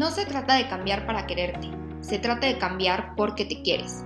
[0.00, 1.68] No se trata de cambiar para quererte,
[2.00, 4.02] se trata de cambiar porque te quieres.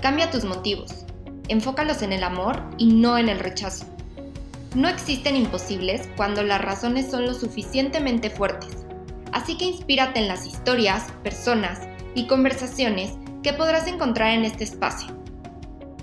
[0.00, 1.04] Cambia tus motivos,
[1.48, 3.84] enfócalos en el amor y no en el rechazo.
[4.76, 8.86] No existen imposibles cuando las razones son lo suficientemente fuertes,
[9.32, 11.80] así que inspírate en las historias, personas
[12.14, 15.08] y conversaciones que podrás encontrar en este espacio.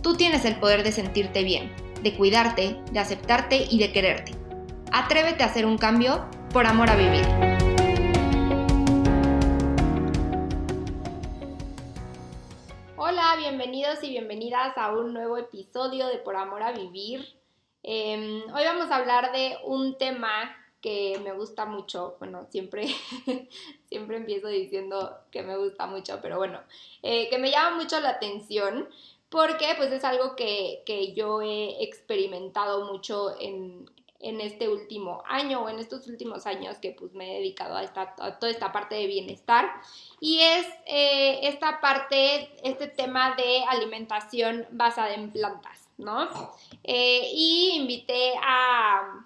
[0.01, 1.71] Tú tienes el poder de sentirte bien,
[2.03, 4.33] de cuidarte, de aceptarte y de quererte.
[4.91, 7.44] Atrévete a hacer un cambio por amor a vivir.
[13.57, 17.39] Bienvenidos y bienvenidas a un nuevo episodio de Por Amor a Vivir.
[17.83, 22.85] Em, hoy vamos a hablar de un tema que me gusta mucho, bueno, siempre,
[23.89, 26.59] siempre empiezo diciendo que me gusta mucho, pero bueno,
[27.01, 28.89] eh, que me llama mucho la atención
[29.29, 30.83] porque pues es algo que,
[31.15, 37.13] yo he experimentado mucho en, este último año o en estos últimos años que pues
[37.13, 39.71] me he dedicado a, esta, toda esta parte de bienestar
[40.19, 46.29] y es eh, esta parte, este tema de alimentación basada en plantas, ¿no?
[46.83, 49.25] Eh, y invité a,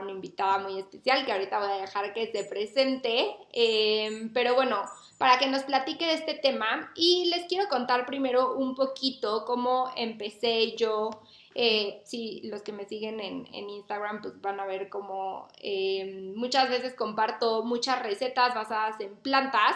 [0.00, 4.82] una invitada muy especial que ahorita voy a dejar que se presente, eh, pero bueno,
[5.18, 9.90] para que nos platique de este tema y les quiero contar primero un poquito cómo
[9.96, 11.10] empecé yo.
[11.58, 16.68] Eh, si los que me siguen en, Instagram pues van a ver cómo eh, muchas
[16.68, 19.74] veces comparto muchas recetas basadas en plantas.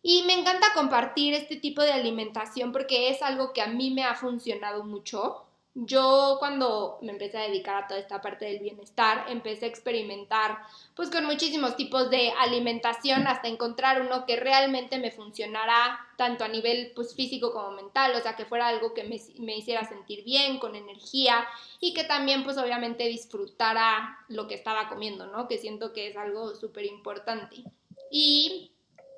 [0.00, 4.04] Y me encanta compartir este tipo de alimentación porque es algo que a mí me
[4.04, 9.26] ha funcionado mucho yo cuando me empecé a dedicar a toda esta parte del bienestar,
[9.28, 10.58] empecé a experimentar
[10.94, 16.48] pues con muchísimos tipos de alimentación hasta encontrar uno que realmente me funcionara tanto a
[16.48, 20.22] nivel pues físico como mental, o sea, que fuera algo que me, me hiciera sentir
[20.22, 21.44] bien, con energía
[21.80, 25.48] y que también pues obviamente disfrutara lo que estaba comiendo, ¿no?
[25.48, 27.64] Que siento que es algo súper importante.
[28.12, 28.70] Y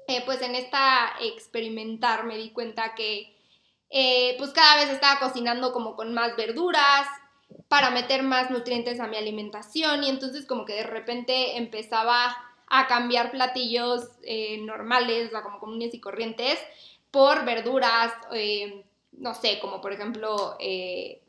[0.08, 3.35] eh, pues en esta experimentar me di cuenta que
[3.90, 7.06] eh, pues cada vez estaba cocinando como con más verduras
[7.68, 12.36] para meter más nutrientes a mi alimentación y entonces como que de repente empezaba
[12.68, 16.58] a cambiar platillos eh, normales, o sea, como comunes y corrientes,
[17.12, 20.58] por verduras, eh, no sé, como por ejemplo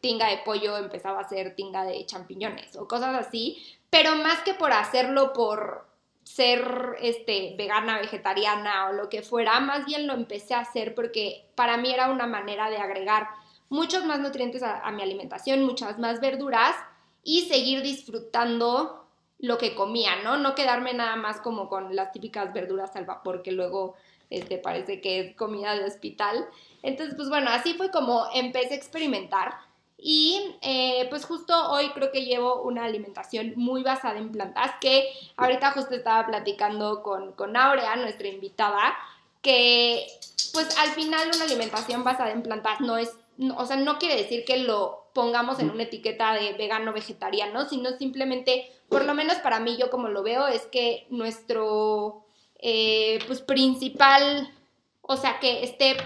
[0.01, 4.53] tinga de pollo empezaba a ser tinga de champiñones o cosas así, pero más que
[4.53, 5.85] por hacerlo por,
[6.27, 11.45] ser este, vegana, vegetariana o lo que fuera, más bien lo empecé a hacer porque
[11.55, 13.29] para mí era una manera de agregar
[13.69, 16.75] muchos más nutrientes a, mi alimentación, muchas más verduras
[17.23, 19.05] y seguir disfrutando
[19.39, 20.37] lo que comía, ¿no?
[20.37, 23.95] No quedarme nada más como con las típicas verduras al vapor que luego
[24.29, 26.45] este, parece que es comida de hospital.
[26.83, 29.53] Entonces, pues bueno, así fue como empecé a experimentar
[29.97, 35.09] y eh, pues justo hoy creo que llevo una alimentación muy basada en plantas, que
[35.35, 38.95] ahorita justo estaba platicando con, con Aurea, nuestra invitada,
[39.41, 40.05] que
[40.53, 43.15] pues al final una alimentación basada en plantas no es,
[43.55, 47.91] o sea, no quiere decir que lo pongamos en una etiqueta de vegano vegetariano, sino
[47.97, 52.23] simplemente, por lo menos para mí, yo como lo veo, es que nuestro,
[52.59, 54.53] eh, pues principal,
[55.01, 55.97] o sea, que esté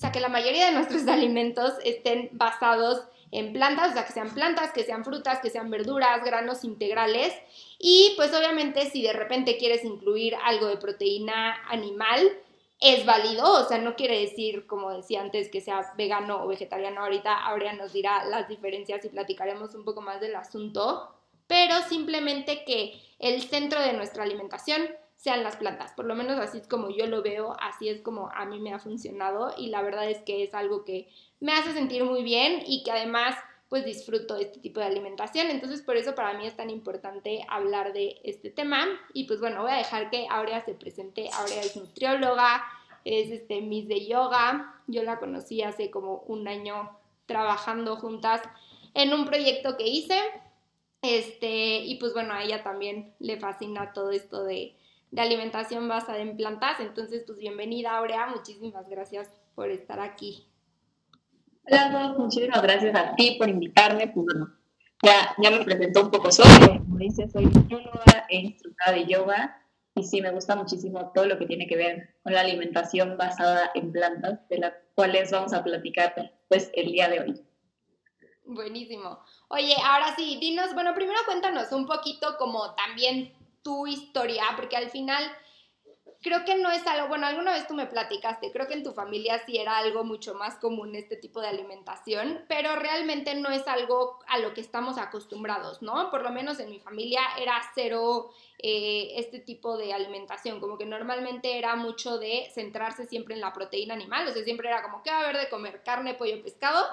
[0.00, 3.02] sea, que la mayoría de nuestros alimentos estén basados
[3.32, 7.32] en plantas, o sea, que sean plantas, que sean frutas, que sean verduras, granos integrales.
[7.78, 12.20] Y pues obviamente si de repente quieres incluir algo de proteína animal,
[12.80, 17.02] es válido, o sea, no quiere decir, como decía antes, que sea vegano o vegetariano.
[17.02, 21.14] Ahorita Aurea nos dirá las diferencias y platicaremos un poco más del asunto,
[21.46, 24.88] pero simplemente que el centro de nuestra alimentación
[25.20, 25.92] sean las plantas.
[25.92, 28.72] Por lo menos así es como yo lo veo, así es como a mí me
[28.72, 31.08] ha funcionado y la verdad es que es algo que
[31.40, 33.36] me hace sentir muy bien y que además
[33.68, 35.48] pues disfruto este tipo de alimentación.
[35.48, 39.60] Entonces por eso para mí es tan importante hablar de este tema y pues bueno,
[39.60, 41.28] voy a dejar que Aurea se presente.
[41.34, 42.64] Aurea es nutrióloga,
[43.04, 44.74] es este Miss de Yoga.
[44.86, 48.40] Yo la conocí hace como un año trabajando juntas
[48.94, 50.18] en un proyecto que hice.
[51.02, 54.74] Este, y pues bueno, a ella también le fascina todo esto de
[55.10, 56.80] de alimentación basada en plantas.
[56.80, 58.26] Entonces, pues bienvenida, Aurea.
[58.26, 60.46] Muchísimas gracias por estar aquí.
[61.64, 64.08] Hola, muchísimas gracias a ti por invitarme.
[64.08, 64.52] Pues bueno,
[65.02, 69.56] ya, ya me presentó un poco sobre, como dice, soy nutrióloga e instructora de yoga.
[69.94, 73.70] Y sí, me gusta muchísimo todo lo que tiene que ver con la alimentación basada
[73.74, 76.14] en plantas, de las cuales vamos a platicar
[76.48, 77.42] pues el día de hoy.
[78.44, 79.20] Buenísimo.
[79.48, 84.90] Oye, ahora sí, dinos, bueno, primero cuéntanos un poquito como también tu historia, porque al
[84.90, 85.22] final
[86.22, 88.92] creo que no es algo, bueno, alguna vez tú me platicaste, creo que en tu
[88.92, 93.66] familia sí era algo mucho más común este tipo de alimentación, pero realmente no es
[93.66, 96.10] algo a lo que estamos acostumbrados, ¿no?
[96.10, 100.84] Por lo menos en mi familia era cero eh, este tipo de alimentación, como que
[100.84, 105.02] normalmente era mucho de centrarse siempre en la proteína animal, o sea, siempre era como,
[105.02, 105.82] ¿qué va a haber de comer?
[105.82, 106.86] Carne, pollo, pescado,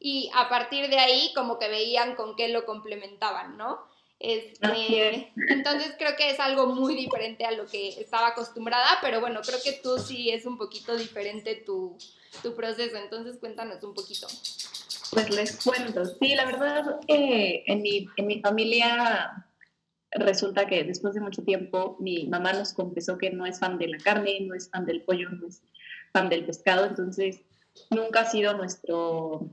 [0.00, 3.91] y a partir de ahí como que veían con qué lo complementaban, ¿no?
[4.24, 9.40] Este, entonces creo que es algo muy diferente a lo que estaba acostumbrada, pero bueno,
[9.44, 11.98] creo que tú sí es un poquito diferente tu,
[12.40, 14.28] tu proceso, entonces cuéntanos un poquito.
[15.10, 19.48] Pues les cuento, sí, la verdad, eh, en, mi, en mi familia
[20.12, 23.88] resulta que después de mucho tiempo mi mamá nos confesó que no es fan de
[23.88, 25.64] la carne, no es fan del pollo, no es
[26.12, 27.40] fan del pescado, entonces
[27.90, 29.50] nunca ha sido nuestro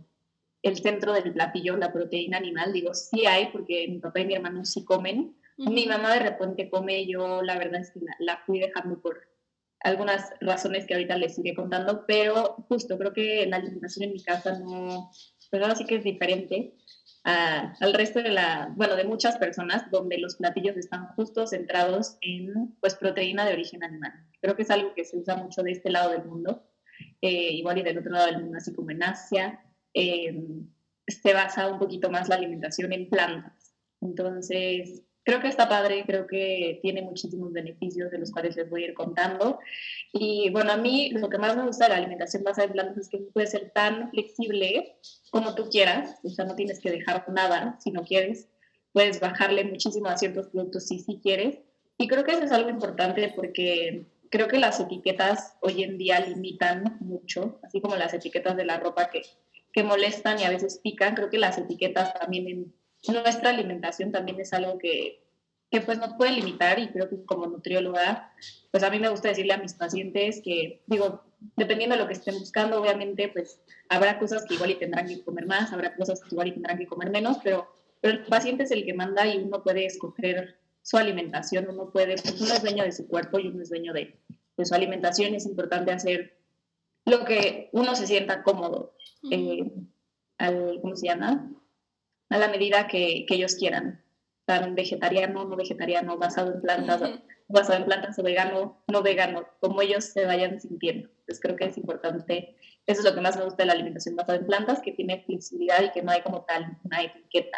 [0.61, 2.73] el centro del platillo, la proteína animal.
[2.73, 5.35] Digo, sí hay, porque mi papá y mi hermano sí comen.
[5.57, 9.27] Mi mamá de repente come, yo la verdad es que la, fui dejando por
[9.81, 14.23] algunas razones que ahorita les sigue contando, pero justo creo que la alimentación en mi
[14.23, 15.09] casa no,
[15.49, 16.75] pues ahora sí que es diferente
[17.23, 22.75] al resto de la, bueno, de muchas personas donde los platillos están justo centrados en
[22.79, 24.13] pues proteína de origen animal.
[24.41, 26.63] Creo que es algo que se usa mucho de este lado del mundo,
[27.21, 29.61] eh, igual y del otro lado del mundo, así como en Asia,
[29.93, 30.33] eh,
[31.07, 33.73] se basa un poquito más la alimentación en plantas.
[34.01, 38.83] Entonces, creo que está padre, creo que tiene muchísimos beneficios de los cuales les voy
[38.83, 39.59] a ir contando.
[40.13, 42.97] Y bueno, a mí lo que más me gusta de la alimentación basada en plantas
[42.97, 44.97] es que puede ser tan flexible
[45.31, 48.49] como tú quieras, o sea, no tienes que dejar nada si no quieres,
[48.91, 51.59] puedes bajarle muchísimo a ciertos productos si sí quieres.
[51.97, 56.19] Y creo que eso es algo importante porque creo que las etiquetas hoy en día
[56.21, 59.21] limitan mucho, así como las etiquetas de la ropa que
[59.73, 61.15] que molestan y a veces pican.
[61.15, 62.73] Creo que las etiquetas también en
[63.07, 65.23] nuestra alimentación también es algo que,
[65.71, 68.33] que pues nos puede limitar y creo que como nutrióloga,
[68.71, 71.23] pues a mí me gusta decirle a mis pacientes que, digo,
[71.55, 75.23] dependiendo de lo que estén buscando, obviamente, pues habrá cosas que igual y tendrán que
[75.23, 77.67] comer más, habrá cosas que igual y tendrán que comer menos, pero,
[78.01, 82.39] el paciente es el que manda y uno puede escoger su alimentación, uno puede, pues
[82.39, 84.17] uno es dueño de su cuerpo y uno es dueño de,
[84.55, 86.37] de su alimentación, es importante hacer
[87.03, 88.95] lo que uno se sienta cómodo,
[89.29, 89.71] eh,
[90.37, 91.51] al, ¿cómo se llama?
[92.29, 94.03] A la medida que, que, ellos quieran,
[94.45, 99.81] tan vegetariano, no vegetariano, basado en plantas, basado en plantas o vegano, no vegano, como
[99.81, 101.09] ellos se vayan sintiendo.
[101.09, 102.55] Entonces creo que es importante,
[102.85, 105.23] eso es lo que más me gusta de la alimentación basada en plantas, que tiene
[105.25, 107.57] flexibilidad y que no hay como tal una etiqueta.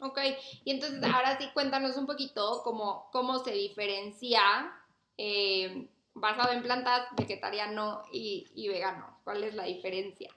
[0.00, 0.18] Ok,
[0.64, 4.42] y entonces ahora sí cuéntanos un poquito cómo, cómo se diferencia
[5.16, 9.18] eh, basado en plantas, vegetariano y, vegano?
[9.24, 10.30] ¿Cuál es la diferencia?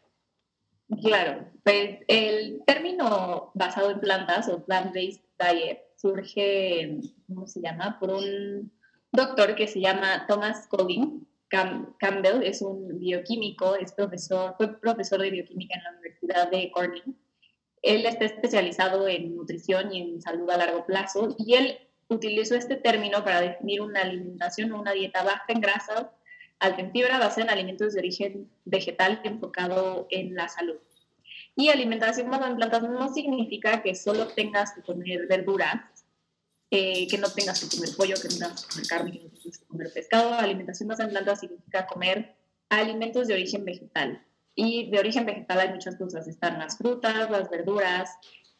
[1.00, 7.98] Claro, pues el término basado en plantas o plant-based diet surge, ¿cómo se llama?
[8.00, 8.72] Por un
[9.12, 15.32] doctor que se llama Thomas Colvin Campbell, es un bioquímico, es profesor, fue profesor de
[15.32, 17.16] bioquímica en la Universidad de Cornell.
[17.82, 21.78] Él está especializado en nutrición y en salud a largo plazo y él
[22.10, 26.12] utilizó este término para definir una alimentación o una dieta baja en grasa,
[26.62, 30.78] alta en fibra, basada en alimentos de origen vegetal enfocado en la salud.
[31.56, 36.06] Y alimentación basada en plantas no significa que solo tengas que comer verduras,
[36.70, 39.30] eh, que no tengas que comer pollo, que no tengas que comer carne, que no
[39.30, 40.34] tengas que comer pescado.
[40.36, 42.36] Alimentación basada en plantas significa comer
[42.70, 44.24] alimentos de origen vegetal.
[44.56, 46.28] Y de origen vegetal hay muchas cosas.
[46.28, 48.12] Están las frutas, las verduras,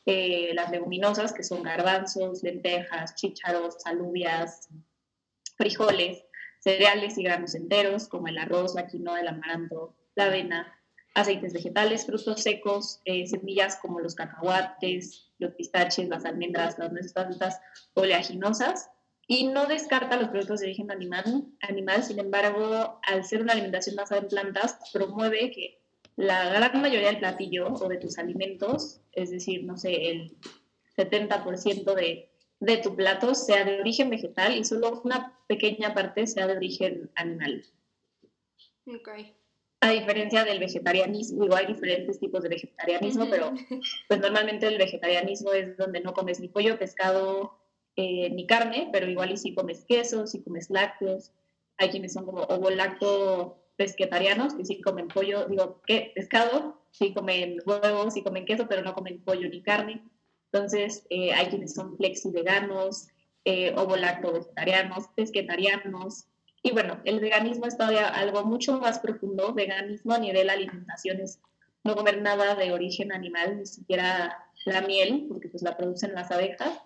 [0.06, 4.68] eh, las leguminosas, que son garbanzos, lentejas, chícharos, alubias,
[5.56, 6.24] frijoles,
[6.62, 10.80] cereales y granos enteros, como el arroz, la quinoa, el amaranto, la avena,
[11.14, 17.14] aceites vegetales, frutos secos, eh, semillas como los cacahuates, los pistaches, las almendras, las nueces
[17.14, 17.60] plantas
[17.96, 18.90] oleaginosas,
[19.28, 23.96] y no descarta los productos de origen animal, animal, sin embargo, al ser una alimentación
[23.96, 25.82] basada en plantas, promueve que
[26.16, 30.38] la gran mayoría del platillo o de tus alimentos, es decir, no sé, el
[30.98, 32.31] 70% de,
[32.62, 37.12] de tu plato sea de origen vegetal y solo una pequeña parte sea de origen
[37.16, 37.66] animal.
[38.86, 39.36] Okay.
[39.82, 43.52] A diferencia del vegetarianismo, digo, hay diferentes tipos de vegetarianismo, pero
[44.08, 47.60] pues normalmente el vegetarianismo es donde no comes ni pollo, pescado,
[47.96, 51.32] eh, ni carne, pero igual y si comes queso, si comes lácteos.
[51.78, 56.12] Hay quienes son como ovo lacto pesquetarianos que sí comen pollo, digo, ¿qué?
[56.14, 60.04] Pescado, sí comen huevos, sí comen queso, pero no comen pollo ni carne.
[60.52, 63.08] Entonces, eh, hay quienes son flexi veganos,
[63.46, 66.26] eh, ovo lacto vegetarianos, pesquetarianos.
[66.62, 69.54] Y bueno, el veganismo es todavía algo mucho más profundo.
[69.54, 71.40] Veganismo a nivel alimentación es
[71.84, 76.32] no comer nada de origen animal, ni siquiera la miel, porque pues la producen las
[76.32, 76.80] abejas.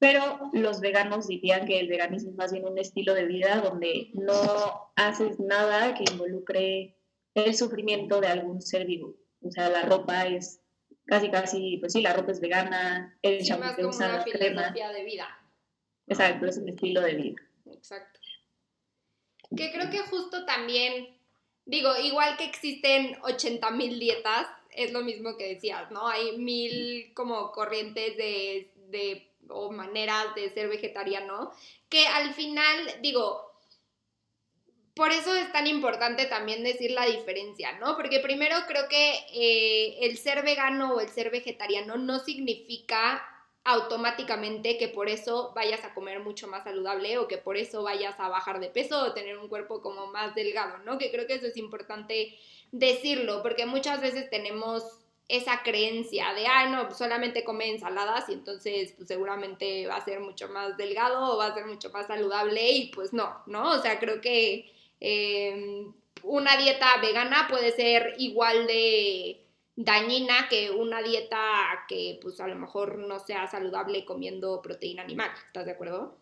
[0.00, 4.10] pero los veganos dirían que el veganismo es más bien un estilo de vida donde
[4.14, 6.96] no haces nada que involucre
[7.34, 9.16] el sufrimiento de algún ser vivo.
[9.42, 10.60] O sea, la ropa es
[11.08, 15.04] casi, casi, pues sí, la ropa es vegana, el sí, más como una filosofía de
[15.04, 15.38] vida.
[16.06, 17.42] Exacto, es un estilo de vida.
[17.72, 18.20] Exacto.
[19.56, 21.16] Que creo que justo también,
[21.64, 26.06] digo, igual que existen 80 mil dietas, es lo mismo que decías, ¿no?
[26.06, 31.52] Hay mil como corrientes de, de o maneras de ser vegetariano,
[31.88, 33.47] que al final, digo,
[34.98, 37.96] por eso es tan importante también decir la diferencia, ¿no?
[37.96, 43.22] Porque primero creo que eh, el ser vegano o el ser vegetariano no significa
[43.62, 48.18] automáticamente que por eso vayas a comer mucho más saludable o que por eso vayas
[48.18, 50.98] a bajar de peso o tener un cuerpo como más delgado, ¿no?
[50.98, 52.36] Que creo que eso es importante
[52.72, 54.82] decirlo, porque muchas veces tenemos
[55.28, 60.18] esa creencia de, ah, no, solamente come ensaladas y entonces pues seguramente va a ser
[60.18, 63.70] mucho más delgado o va a ser mucho más saludable y pues no, ¿no?
[63.70, 69.44] O sea, creo que em, una dieta vegana puede ser igual de
[69.76, 71.38] dañina que una dieta
[71.88, 76.18] que pues a lo mejor no sea saludable comiendo proteína animal, ¿estás de acuerdo?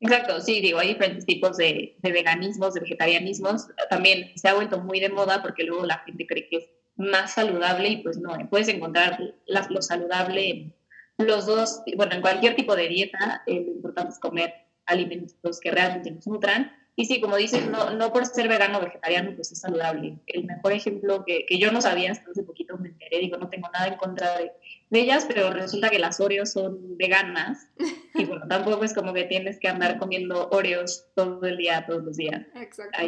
[0.00, 3.66] Exacto, sí, digo, hay diferentes tipos de, de veganismos, de vegetarianismos.
[3.90, 7.34] También se ha vuelto muy de moda porque luego la gente cree que es más
[7.34, 10.72] saludable y pues no, puedes encontrar lo saludable
[11.18, 14.54] los dos, bueno, en cualquier tipo de dieta, eh, lo importante es comer
[14.86, 16.72] alimentos que realmente nos nutran.
[16.98, 20.18] Y sí, como dices, no, no por ser vegano o vegetariano, pues es saludable.
[20.26, 23.48] El mejor ejemplo que, que, yo no sabía hasta hace poquito me enteré, digo, no
[23.48, 24.50] tengo nada en contra de,
[24.90, 27.68] de, ellas, pero resulta que las Oreos son veganas.
[28.14, 32.02] Y bueno, tampoco es como que tienes que andar comiendo Oreos todo el día, todos
[32.02, 32.44] los días.
[32.56, 32.98] Exacto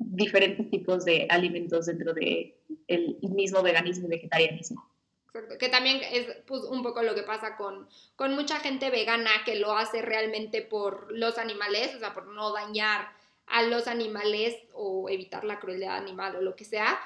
[0.00, 2.54] diferentes tipos de alimentos dentro del
[2.88, 4.90] el mismo veganismo y vegetarianismo.
[5.26, 9.30] Exacto, que también es pues, un poco lo que pasa con, con mucha gente vegana
[9.44, 13.19] que lo hace realmente por los animales, o sea, por no dañar
[13.50, 16.98] a los animales o evitar la crueldad animal o lo que sea,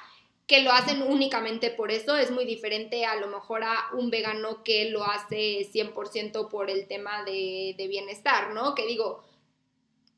[0.47, 4.63] que lo hacen únicamente por eso, es muy diferente a lo mejor a un vegano
[4.63, 8.75] que lo hace 100% por el tema de, de bienestar, ¿no?
[8.75, 9.23] Que digo,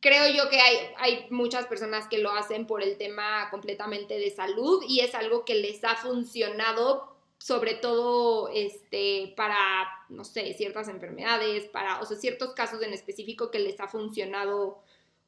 [0.01, 4.31] creo yo que hay, hay muchas personas que lo hacen por el tema completamente de
[4.31, 10.89] salud y es algo que les ha funcionado sobre todo este, para, no sé, ciertas
[10.89, 14.83] enfermedades, para, o sea, ciertos casos en específico que les ha funcionado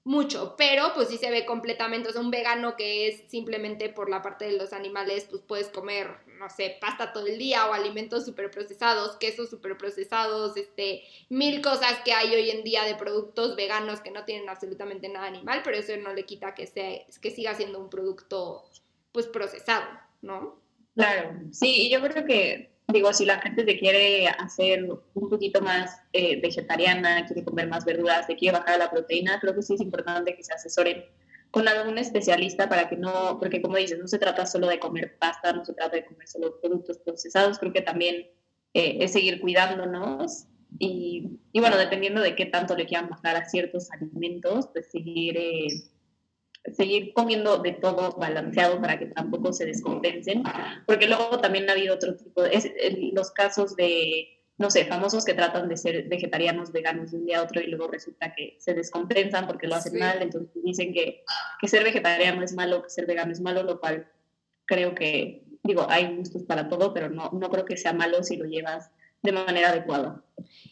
[0.08, 4.08] mucho, pero pues sí se ve completamente, o sea, un vegano que es simplemente por
[4.08, 7.74] la parte de los animales, pues puedes comer, no sé, pasta todo el día o
[7.74, 12.94] alimentos súper procesados, quesos súper procesados, este, mil cosas que hay hoy en día de
[12.94, 17.04] productos veganos que no tienen absolutamente nada animal, pero eso no le quita que, sea,
[17.20, 18.64] que siga siendo un producto,
[19.12, 19.84] pues, procesado,
[20.22, 20.58] ¿no?
[20.94, 25.60] Claro, sí, y yo creo que digo, si la gente se quiere hacer un poquito
[25.60, 29.74] más eh, vegetariana, quiere comer más verduras, se quiere bajar la proteína, creo que sí
[29.74, 31.04] es importante que se asesoren
[31.50, 35.16] con algún especialista para que no, porque como dices, no se trata solo de comer
[35.18, 38.26] pasta, no se trata de comer solo productos procesados, creo que también
[38.74, 40.46] eh, es seguir cuidándonos
[40.78, 45.36] y, y, bueno, dependiendo de qué tanto le quieran bajar a ciertos alimentos, pues seguir...
[45.36, 45.68] Eh,
[46.74, 50.42] seguir comiendo de todo balanceado para que tampoco se descompensen,
[50.86, 55.34] porque luego también ha habido otro tipo de, los casos de, no sé, famosos que
[55.34, 58.74] tratan de ser vegetarianos, veganos de un día a otro y luego resulta que se
[58.74, 61.24] descompensan porque lo hacen mal, entonces dicen que,
[61.60, 64.08] que ser vegetariano es malo, que ser vegano es malo, lo cual
[64.64, 68.36] creo que, digo, hay gustos para todo, pero no, no creo que sea malo si
[68.36, 68.90] lo llevas
[69.22, 70.22] de manera adecuada.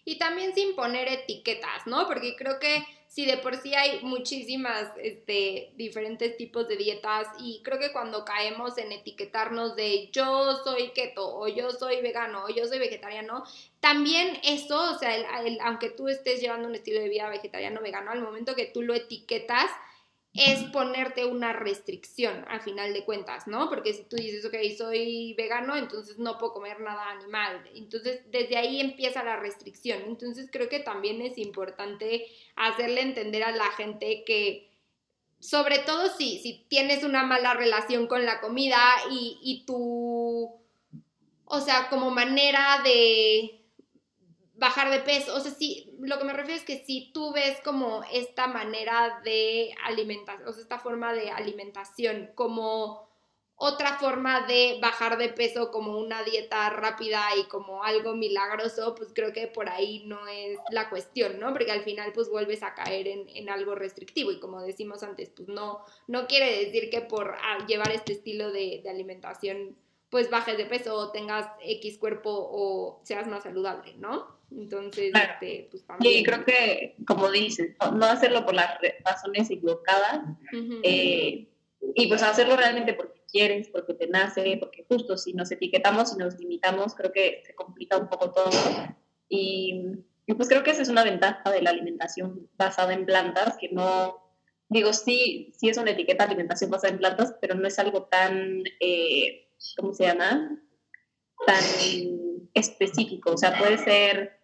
[0.05, 2.07] Y también sin poner etiquetas, ¿no?
[2.07, 7.63] Porque creo que si de por sí hay muchísimas este, diferentes tipos de dietas y
[7.63, 12.49] creo que cuando caemos en etiquetarnos de yo soy keto o yo soy vegano o
[12.49, 13.45] yo soy vegetariano,
[13.81, 15.15] también eso, o sea,
[15.63, 18.95] aunque tú estés llevando un estilo de vida vegetariano vegano, al momento que tú lo
[18.95, 19.71] etiquetas,
[20.37, 23.69] es ponerte una restricción a final de cuentas, ¿no?
[23.69, 27.69] Porque si tú dices, ok, soy vegano, entonces no puedo comer nada animal.
[27.75, 30.03] Entonces, desde ahí empieza la restricción.
[30.07, 34.71] Entonces, creo que también es importante hacerle entender a la gente que,
[35.41, 38.79] sobre todo si, si tienes una mala relación con la comida
[39.11, 40.55] y, y tu,
[41.45, 43.56] o sea, como manera de
[44.57, 47.59] bajar de peso, o sea, sí, lo que me refiero es que si tú ves
[47.63, 53.07] como esta manera de alimentación, o sea, esta forma de alimentación como
[53.59, 59.11] otra forma de bajar de peso como una dieta rápida y como algo milagroso, pues
[59.15, 61.53] creo que por ahí no es la cuestión, ¿no?
[61.53, 65.49] Porque al final pues vuelves a caer en, algo restrictivo y como decimos antes, pues
[65.49, 69.77] no, no quiere decir que por ah, llevar este estilo de, de alimentación
[70.11, 74.36] pues bajes de peso o tengas X cuerpo o seas más saludable, ¿no?
[74.51, 75.85] Entonces, este, pues.
[76.01, 80.21] Sí, creo que, como dices, no, hacerlo por las razones equivocadas
[80.83, 81.49] eh,
[81.95, 86.19] y pues hacerlo realmente porque quieres, porque te nace, porque justo si nos etiquetamos y
[86.19, 88.51] nos limitamos, creo que se complica un poco todo.
[89.29, 89.83] Y,
[90.27, 93.69] y pues creo que esa es una ventaja de la alimentación basada en plantas, que
[93.71, 94.17] no,
[94.69, 98.05] digo, sí, sí es una etiqueta de alimentación basada en plantas, pero no es algo
[98.05, 100.63] tan, eh, ¿cómo se llama?
[101.47, 101.65] Tan
[102.55, 104.36] específico, o sea, puede ser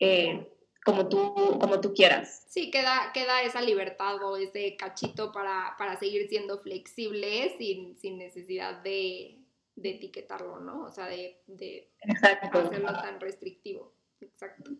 [0.00, 0.50] eh,
[0.84, 2.46] como, tú, como tú quieras.
[2.48, 8.18] Sí, queda, queda esa libertad o ese cachito para, para seguir siendo flexible sin, sin
[8.18, 9.38] necesidad de,
[9.76, 10.86] de, etiquetarlo, ¿no?
[10.86, 11.92] O sea, de, de
[12.22, 13.94] hacerlo tan restrictivo.
[14.20, 14.72] Exacto.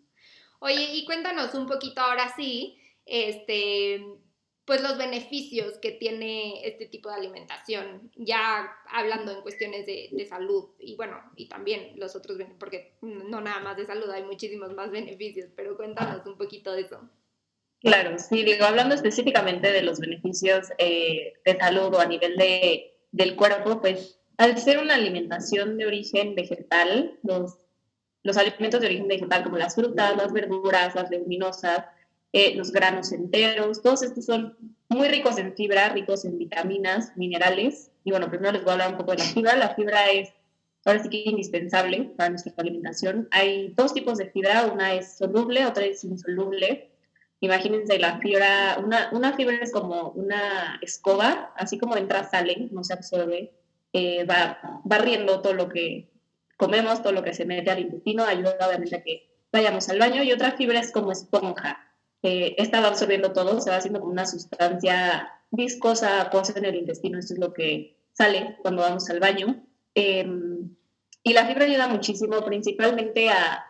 [0.61, 4.05] Oye, y cuéntanos un poquito ahora sí, este,
[4.71, 10.67] pues los beneficios que tiene este tipo de alimentación, ya hablando en cuestiones de, salud
[10.79, 14.93] y bueno, y también los otros, porque no nada más de salud, hay muchísimos más
[14.93, 17.01] beneficios, pero cuéntanos un poquito de eso.
[17.81, 22.97] Claro, sí, digo, hablando específicamente de los beneficios eh, de salud o a nivel de,
[23.11, 27.59] del cuerpo, pues al ser una alimentación de origen vegetal, los,
[28.23, 31.87] los alimentos de origen vegetal como las frutas, las verduras, las leguminosas,
[32.33, 34.57] eh, los granos enteros, todos estos son
[34.89, 37.91] muy ricos en fibra, ricos en vitaminas, minerales.
[38.05, 39.57] Y bueno, primero les voy a hablar un poco de la fibra.
[39.57, 40.33] La fibra es
[40.85, 43.29] ahora sí que indispensable para nuestra alimentación.
[43.31, 46.91] Hay dos tipos de fibra, una es soluble, otra es insoluble.
[47.41, 52.85] Imagínense la fibra, una, una fibra es como una escoba, así como entra, sale, no
[52.85, 53.53] se absorbe,
[53.95, 56.11] eh, va barriendo todo lo que
[56.59, 60.23] comemos, todo lo que se mete al intestino, ayuda obviamente a que vayamos al baño.
[60.23, 61.90] Y otra fibra es como esponja,
[62.23, 67.19] eh, estaba absorbiendo todo, se va haciendo como una sustancia viscosa, cosa en el intestino,
[67.19, 69.65] esto es lo que sale cuando vamos al baño.
[69.95, 70.75] Em,
[71.23, 73.65] y la fibra ayuda muchísimo, principalmente a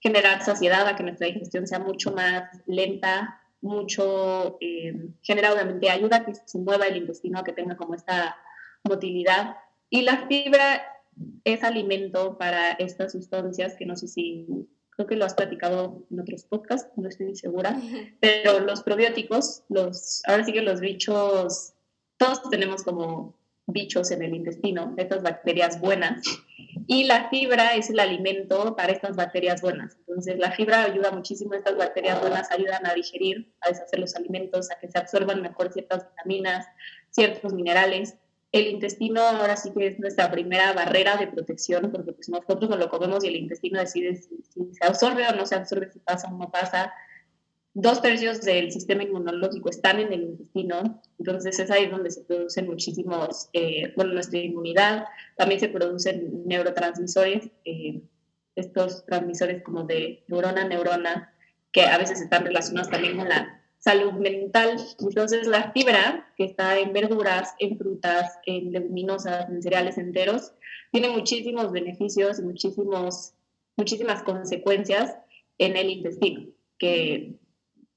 [0.00, 6.18] generar saciedad, a que nuestra digestión sea mucho más lenta, mucho, em, genera obviamente ayuda
[6.18, 8.36] a que se mueva el intestino, a que tenga como esta
[8.82, 9.56] motilidad.
[9.88, 10.82] Y la fibra
[11.44, 14.46] es alimento para estas sustancias que no sé si
[14.96, 17.80] creo que lo has platicado en otros podcasts, no estoy segura,
[18.20, 21.74] pero los probióticos, los, ahora sí que los bichos,
[22.16, 26.22] todos tenemos como bichos en el intestino, estas bacterias buenas,
[26.86, 29.96] y la fibra es el alimento para estas bacterias buenas.
[30.00, 34.70] Entonces la fibra ayuda muchísimo, estas bacterias buenas ayudan a digerir, a deshacer los alimentos,
[34.70, 36.66] a que se absorban mejor ciertas vitaminas,
[37.10, 38.16] ciertos minerales
[38.54, 42.76] el intestino ahora sí que es nuestra primera barrera de protección, porque pues nosotros no
[42.76, 46.28] lo comemos y el intestino decide si, se absorbe o no se absorbe, si pasa
[46.28, 46.92] o no pasa.
[47.72, 52.66] Dos tercios del sistema inmunológico están en el intestino, entonces es ahí donde se producen
[52.66, 58.02] muchísimos, eh, bueno, nuestra inmunidad, también se producen neurotransmisores, eh,
[58.54, 61.34] estos transmisores como de neurona a neurona,
[61.72, 64.78] que a veces están relacionados también con la salud mental.
[64.98, 70.54] Entonces la fibra que está en verduras, en frutas, en leguminosas, en cereales enteros,
[70.90, 73.34] tiene muchísimos beneficios muchísimos,
[73.76, 75.14] muchísimas consecuencias
[75.58, 76.46] en el intestino,
[76.78, 77.34] que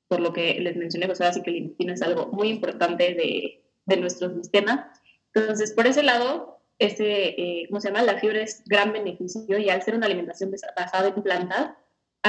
[0.10, 3.14] por lo que les mencioné, pues ahora sí que el intestino es algo muy importante
[3.14, 4.92] de, de nuestro sistema.
[5.34, 8.04] Entonces, por ese lado, ese, eh, ¿cómo se llama?
[8.04, 11.72] La fibra es gran beneficio y al ser una alimentación basada en plantas,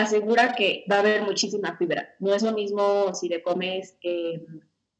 [0.03, 2.15] asegura que va a haber muchísima fibra.
[2.19, 4.45] No es lo mismo si le comes, eh,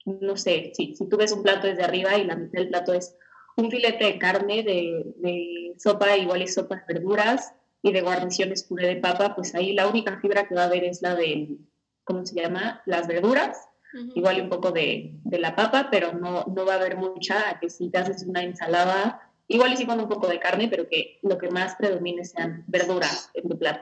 [0.05, 2.95] no sé, si, si tú ves un plato desde arriba y la mitad del plato
[2.95, 3.17] es
[3.59, 8.97] un filete de carne, de, sopa, igual y sopas verduras y de guarniciones puré de
[8.97, 11.59] papa, pues ahí la única fibra que va a haber es la de,
[12.05, 12.83] ¿cómo se llama?
[12.87, 13.69] Las verduras,
[14.15, 17.59] igual y un poco de, de, la papa, pero no, no va a haber mucha,
[17.61, 20.89] que si te haces una ensalada, igual y sí con un poco de carne, pero
[20.89, 23.81] que lo que más predomine sean verduras en tu plato.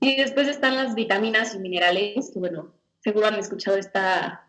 [0.00, 4.48] Y después están las vitaminas y minerales, que bueno, seguro han escuchado esta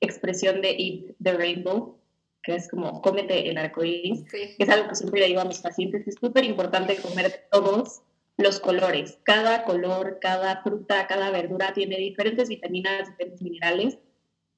[0.00, 1.98] expresión de Eat the Rainbow,
[2.42, 5.60] que es como cómete el arcoíris, que es algo que siempre le digo a mis
[5.60, 8.02] pacientes, es súper importante comer todos
[8.36, 9.18] los colores.
[9.22, 13.98] Cada color, cada fruta, cada verdura tiene diferentes vitaminas, diferentes minerales,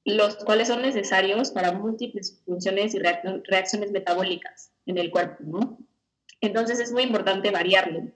[0.03, 5.77] los cuales son necesarios para múltiples funciones y reacciones metabólicas en el cuerpo, ¿no?
[6.41, 8.11] Entonces es muy importante variarlo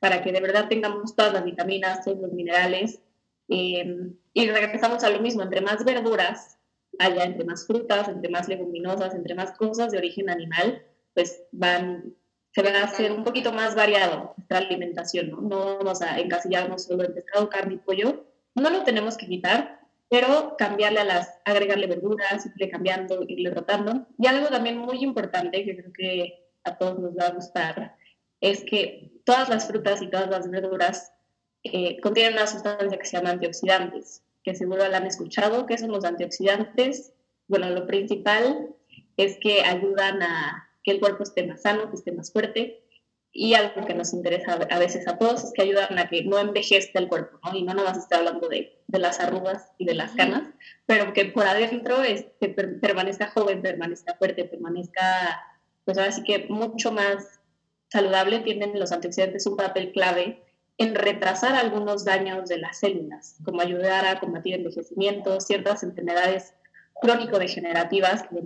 [0.00, 3.00] para que de verdad tengamos todas las vitaminas, todos los minerales.
[3.48, 6.58] Eh, y regresamos a lo mismo, entre más verduras
[6.98, 10.82] haya, entre más frutas, entre más leguminosas, entre más cosas de origen animal,
[11.14, 12.14] pues van,
[12.52, 15.40] se va a hacer un poquito más variado nuestra alimentación, ¿no?
[15.40, 19.80] No vamos a encasillarnos solo en pescado, carne y pollo, no lo tenemos que quitar,
[20.08, 24.06] pero cambiarle a las, agregarle verduras, irle cambiando, irle rotando.
[24.18, 27.96] Y algo también muy importante que creo que a todos nos va a gustar
[28.44, 31.12] es que todas las frutas y todas las verduras
[31.62, 35.64] eh, contienen una sustancia que se llama antioxidantes, que seguro la han escuchado.
[35.64, 37.14] ¿Qué son los antioxidantes?
[37.48, 38.68] Bueno, lo principal
[39.16, 42.82] es que ayudan a que el cuerpo esté más sano, que esté más fuerte.
[43.32, 46.38] Y algo que nos interesa a veces a todos es que ayudan a que no
[46.38, 47.56] envejezca el cuerpo, ¿no?
[47.56, 50.50] Y no nada más estar hablando de, de, las arrugas y de las canas,
[50.86, 55.42] pero que por adentro este, permanezca joven, permanezca fuerte, permanezca,
[55.84, 57.40] pues ahora sí que mucho más
[57.94, 58.40] saludable.
[58.40, 60.42] Tienen los antioxidantes un papel clave
[60.78, 66.54] en retrasar algunos daños de las células, como ayudar a combatir envejecimiento, ciertas enfermedades
[67.00, 68.42] crónico-degenerativas, que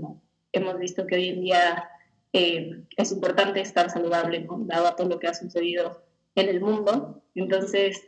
[0.52, 1.90] hemos visto que hoy en día
[2.32, 4.58] eh, es importante estar saludable, ¿no?
[4.66, 6.02] dado todo lo que ha sucedido
[6.34, 7.22] en el mundo.
[7.34, 8.06] Entonces,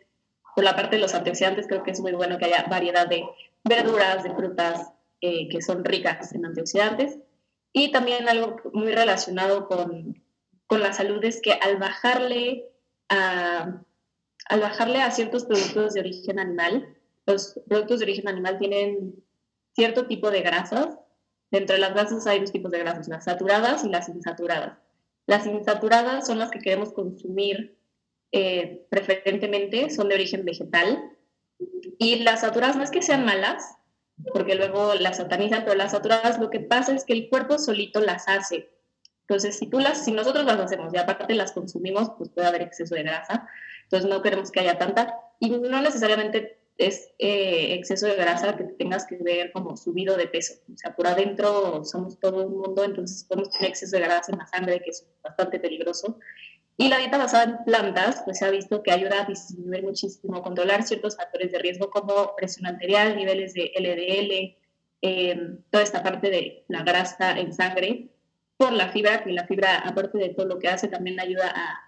[0.55, 3.25] por la parte de los antioxidantes, creo que es muy bueno que haya variedad de
[3.65, 7.19] verduras, de frutas eh, que son ricas en antioxidantes.
[7.73, 10.21] Y también algo muy relacionado con,
[10.71, 12.71] con la salud es que al bajarle
[13.09, 13.83] a
[14.49, 19.15] al bajarle a ciertos productos de origen animal, los productos de origen animal tienen
[19.75, 20.97] cierto tipo de grasas.
[21.51, 24.79] Dentro de las grasas hay dos tipos de grasas, las saturadas y las insaturadas.
[25.27, 27.77] Las insaturadas son las que queremos consumir
[28.33, 31.03] eh, preferentemente, son de origen vegetal.
[31.99, 33.77] Y las saturadas no es que sean malas,
[34.33, 38.01] porque luego las satanizan, pero las saturadas lo que pasa es que el cuerpo solito
[38.01, 38.71] las hace.
[39.31, 42.63] Entonces, si, tú las, si nosotros las hacemos y aparte las consumimos, pues puede haber
[42.63, 43.47] exceso de grasa.
[43.85, 45.21] Entonces no queremos que haya tanta.
[45.39, 50.27] Y no necesariamente es eh, exceso de grasa que tengas que ver como subido de
[50.27, 50.55] peso.
[50.75, 54.39] O sea, por adentro somos todo un mundo, entonces podemos tener exceso de grasa en
[54.39, 56.19] la sangre, que es bastante peligroso.
[56.77, 60.43] Y la dieta basada en plantas, pues se ha visto que ayuda a disminuir muchísimo,
[60.43, 64.57] controlar ciertos factores de riesgo como presión arterial, niveles de LDL,
[65.03, 68.11] eh, toda esta parte de la grasa en sangre,
[68.61, 71.81] por la fibra, que la fibra, aparte de todo lo que hace, también ayuda a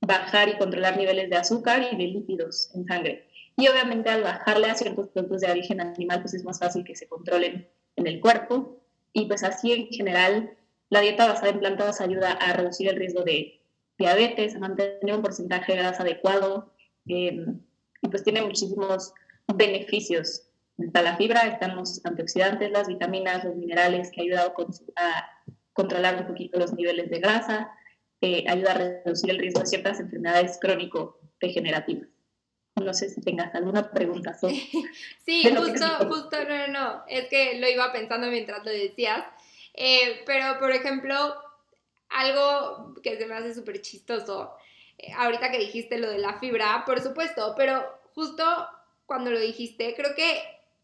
[0.00, 3.26] bajar y controlar niveles de azúcar y de lípidos en sangre.
[3.56, 6.94] Y obviamente al bajarle a ciertos productos de origen animal, pues es más fácil que
[6.94, 8.80] se controlen en el cuerpo.
[9.12, 10.56] Y pues así en general,
[10.88, 13.60] la dieta basada en plantas ayuda a reducir el riesgo de
[13.98, 16.72] diabetes, a mantener un porcentaje de grasa adecuado.
[17.08, 17.60] Em,
[18.02, 19.12] y pues tiene muchísimos
[19.52, 20.46] beneficios.
[20.78, 24.52] Está la fibra, están los antioxidantes, las vitaminas, los minerales que ayudan
[24.94, 25.39] a
[25.72, 27.72] controlar un poquito los niveles de grasa,
[28.20, 32.08] eh, ayuda a reducir el riesgo de ciertas enfermedades crónico-degenerativas.
[32.76, 34.54] No sé si tengas alguna pregunta sobre.
[35.24, 37.04] sí, justo, justo, no, no.
[37.08, 39.24] Es que lo iba pensando mientras lo decías.
[39.74, 41.34] Eh, pero, por ejemplo,
[42.08, 44.54] algo que se me hace súper chistoso,
[44.98, 48.44] eh, ahorita que dijiste lo de la fibra, por supuesto, pero justo
[49.06, 50.40] cuando lo dijiste, creo que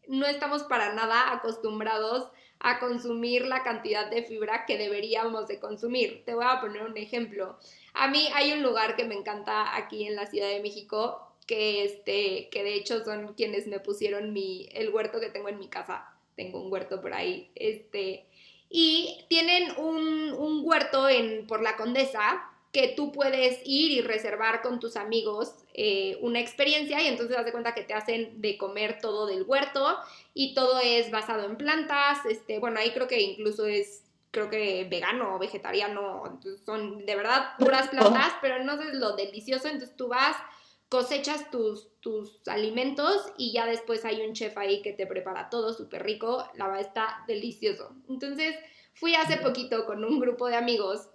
[0.07, 6.23] no estamos para nada acostumbrados a consumir la cantidad de fibra que deberíamos de consumir.
[6.25, 7.57] Te voy a poner un ejemplo.
[7.93, 11.85] A mí hay un lugar que me encanta aquí en la Ciudad de México que
[11.85, 15.67] este que de hecho son quienes me pusieron mi el huerto que tengo en mi
[15.67, 16.13] casa.
[16.35, 18.25] Tengo un huerto por ahí, este
[18.69, 24.61] y tienen un, un huerto en por la Condesa que tú puedes ir y reservar
[24.61, 28.55] con tus amigos eh, una experiencia y entonces das de cuenta que te hacen de
[28.55, 29.97] comer todo del huerto
[30.35, 34.85] y todo es basado en plantas, este, bueno, ahí creo que incluso es, creo que
[34.87, 40.09] vegano o vegetariano, son de verdad puras plantas, pero no es lo delicioso, entonces tú
[40.09, 40.37] vas,
[40.87, 45.73] cosechas tus, tus alimentos y ya después hay un chef ahí que te prepara todo
[45.73, 47.95] súper rico, la verdad está delicioso.
[48.07, 48.55] Entonces
[48.93, 51.09] fui hace poquito con un grupo de amigos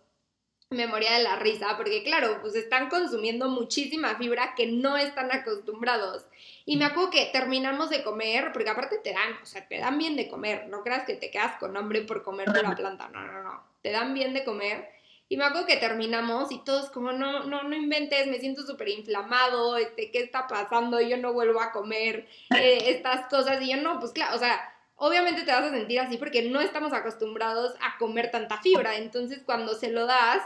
[0.73, 6.25] memoria de la risa, porque claro, pues están consumiendo muchísima fibra que no están acostumbrados.
[6.65, 9.99] Y me acuerdo que terminamos de comer, porque aparte te dan, o sea, te dan
[9.99, 13.09] bien de comer, no creas que te quedas con hambre por comer de la planta,
[13.09, 14.89] no, no, no, te dan bien de comer.
[15.29, 18.91] Y me acuerdo que terminamos y todos como, no, no, no inventes, me siento súper
[18.91, 21.01] inflamado, este, ¿qué está pasando?
[21.01, 23.63] Yo no vuelvo a comer eh, estas cosas.
[23.63, 24.61] Y yo no, pues claro, o sea,
[24.97, 28.97] obviamente te vas a sentir así porque no estamos acostumbrados a comer tanta fibra.
[28.97, 30.43] Entonces cuando se lo das,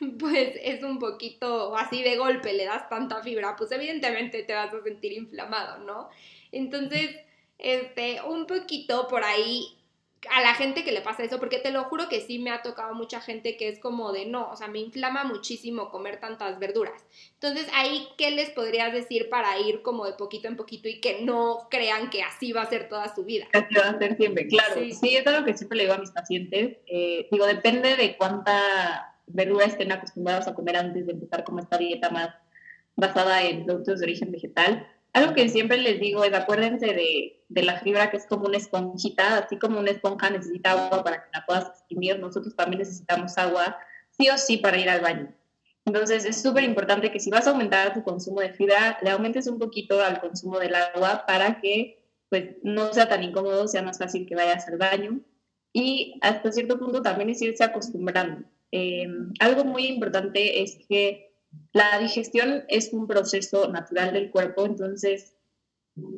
[0.18, 4.72] pues es un poquito así de golpe, le das tanta fibra, pues evidentemente te vas
[4.72, 6.08] a sentir inflamado, ¿no?
[6.52, 7.16] Entonces,
[7.58, 9.76] este, un poquito por ahí
[10.28, 12.60] a la gente que le pasa eso, porque te lo juro que sí me ha
[12.60, 16.58] tocado mucha gente que es como de no, o sea, me inflama muchísimo comer tantas
[16.58, 17.02] verduras.
[17.34, 21.22] Entonces, ahí, ¿qué les podrías decir para ir como de poquito en poquito y que
[21.22, 23.46] no crean que así va a ser toda su vida?
[23.52, 24.74] Así va a ser siempre, claro.
[24.74, 26.76] Sí, es algo que siempre le digo a mis pacientes.
[26.86, 31.78] Eh, digo, depende de cuánta verduras estén acostumbrados a comer antes de empezar como esta
[31.78, 32.30] dieta más
[32.96, 34.86] basada en productos de origen vegetal.
[35.12, 38.58] Algo que siempre les digo es acuérdense de, de, la fibra que es como una
[38.58, 43.36] esponjita, así como una esponja necesita agua para que la puedas exprimir, nosotros también necesitamos
[43.38, 43.76] agua
[44.10, 45.34] sí o sí para ir al baño.
[45.84, 49.46] Entonces es súper importante que si vas a aumentar tu consumo de fibra, le aumentes
[49.46, 53.98] un poquito al consumo del agua para que pues no sea tan incómodo, sea más
[53.98, 55.20] fácil que vayas al baño.
[55.72, 58.44] Y hasta cierto punto también es irse acostumbrando.
[58.72, 59.06] Eh,
[59.40, 61.32] algo muy importante es que
[61.72, 65.36] la digestión es un proceso natural del cuerpo, entonces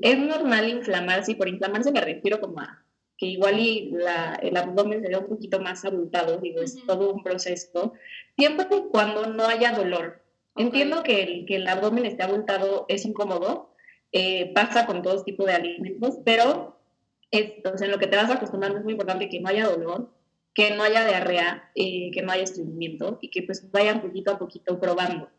[0.02, 2.84] es normal inflamarse, y por inflamarse me refiero como a
[3.16, 7.12] que igual y la, el abdomen se ve un poquito más abultado, digo, es todo
[7.12, 7.92] un proceso,
[8.36, 10.22] siempre y cuando no haya dolor.
[10.56, 13.74] Entiendo que el, que el abdomen esté abultado es incómodo,
[14.10, 16.82] eh, pasa con todo tipo de alimentos, pero
[17.32, 20.10] entonces, en lo que te vas acostumbrando es muy importante que no haya dolor,
[20.54, 24.38] que no haya diarrea, eh, que no haya estreñimiento y que pues vayan poquito a
[24.38, 25.30] poquito probando.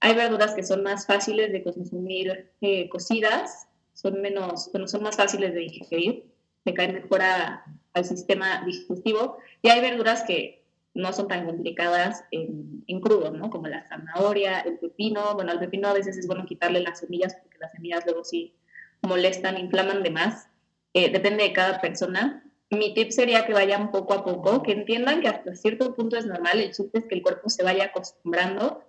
[0.00, 5.16] Hay verduras que son más fáciles de consumir eh, cocidas, son menos, bueno, son más
[5.16, 6.24] fáciles de digerir,
[6.64, 12.82] le caen mejor al sistema digestivo, y hay verduras que no son tan complicadas en,
[12.86, 13.50] en, crudo, ¿no?
[13.50, 15.34] Como la zanahoria, el pepino.
[15.34, 18.54] Bueno, al pepino a veces es bueno quitarle las semillas porque las semillas luego sí
[19.02, 20.48] molestan, inflaman de más.
[20.94, 22.45] Eh, depende de cada persona.
[22.70, 26.26] Mi tip sería que vayan poco a poco, que entiendan que hasta cierto punto es
[26.26, 28.82] normal, el chiste es que el cuerpo se vaya acostumbrando.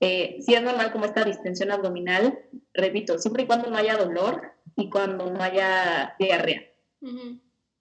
[0.00, 2.38] Eh, si es normal como esta distensión abdominal,
[2.74, 6.64] repito, siempre y cuando no haya dolor y cuando no haya diarrea.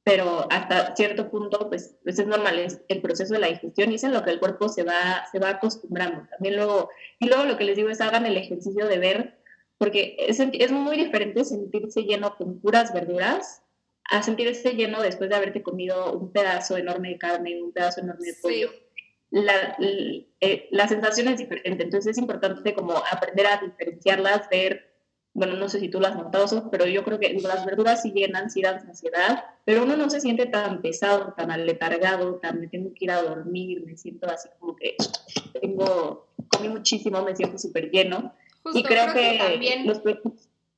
[0.06, 3.96] Pero hasta cierto punto, pues, pues, es normal, es el proceso de la digestión y
[3.96, 6.28] es en lo que el cuerpo se va, se va acostumbrando.
[6.30, 9.40] También luego, y luego lo que les digo es hagan el ejercicio de ver,
[9.78, 13.63] porque es, es muy diferente sentirse lleno con puras verduras
[14.10, 18.28] a sentirse lleno después de haberte comido un pedazo enorme de carne, un pedazo enorme
[18.28, 18.72] de pollo.
[19.32, 19.76] La,
[20.40, 24.94] eh, la, sensación es diferente, entonces es importante como aprender a diferenciarlas, ver,
[25.34, 28.52] bueno, no sé si tú las notado, pero yo creo que las verduras sí llenan,
[28.52, 32.94] sí dan saciedad, pero uno no se siente tan pesado, tan aletargado, tan me tengo
[32.94, 34.96] que ir a dormir, me siento así como que
[35.60, 38.36] tengo, comí muchísimo, me siento súper lleno.
[38.72, 39.88] y creo, que, también...
[39.88, 40.00] los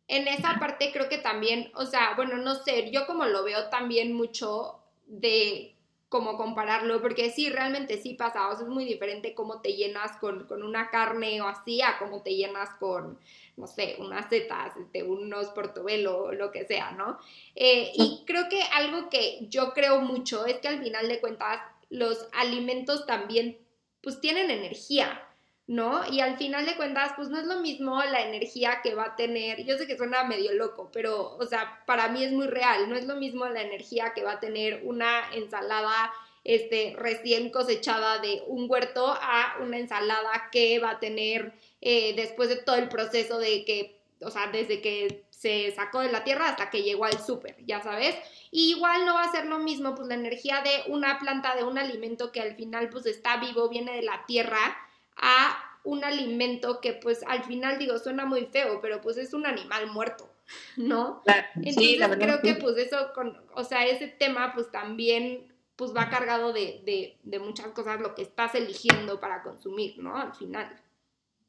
[0.07, 3.69] en esa parte creo que también, o sea, bueno, no sé, yo como lo veo
[3.69, 5.75] también mucho de
[6.09, 10.15] cómo compararlo, porque sí, realmente sí pasa, o sea, es muy diferente cómo te llenas
[10.17, 13.19] con, una carne o así a cómo te llenas con,
[13.57, 17.17] no sé, unas setas, este, unos portobelo, lo que sea, ¿no?
[17.55, 21.59] Eh, y creo que algo que yo creo mucho es que al final de cuentas
[21.89, 23.57] los alimentos también,
[24.01, 25.21] pues tienen energía,
[25.67, 26.01] ¿no?
[26.11, 29.15] Y al final de cuentas, pues no es lo mismo la energía que va a
[29.15, 32.87] tener, yo sé que suena medio loco, pero, o sea, para mí es muy real,
[32.87, 38.19] no es lo mismo la energía que va a tener una ensalada este, recién cosechada
[38.19, 42.87] de un huerto a una ensalada que va a tener eh, después de todo el
[42.87, 47.05] proceso de que, o sea, desde que se sacó de la tierra hasta que llegó
[47.05, 48.15] al súper, ya sabes.
[48.51, 51.63] Y igual no va a ser lo mismo, pues la energía de una planta, de
[51.63, 54.77] un alimento que al final pues está vivo, viene de la tierra,
[55.17, 59.45] a un alimento que pues al final digo suena muy feo, pero pues es un
[59.45, 60.29] animal muerto,
[60.77, 61.23] ¿no?
[61.55, 66.53] Entonces creo que pues eso, con, o sea, ese tema pues también pues va cargado
[66.53, 70.15] de, de, muchas cosas lo que estás eligiendo para consumir, ¿no?
[70.15, 70.69] Al final.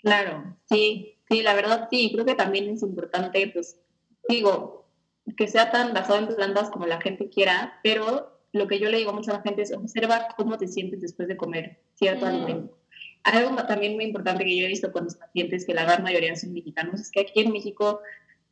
[0.03, 3.81] Claro, sí, sí, la verdad sí, creo que también es importante, pues,
[4.29, 4.85] digo,
[5.37, 8.99] que sea tan basado en plantas como la gente quiera, pero lo que yo le
[8.99, 12.77] digo mucho a la gente es observa cómo te sientes después de comer cierto alimento.
[13.27, 16.37] Algo también muy importante que yo he visto con mis pacientes, que la gran mayoría
[16.37, 18.01] son mexicanos, es que aquí en México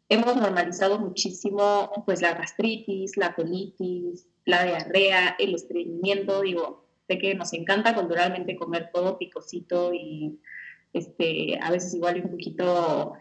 [0.08, 7.36] hemos normalizado muchísimo pues la gastritis, la colitis, la diarrea, el estreñimiento, digo, sé que
[7.36, 10.40] nos encanta culturalmente comer todo picosito y
[10.92, 13.12] este, a veces igual un poquito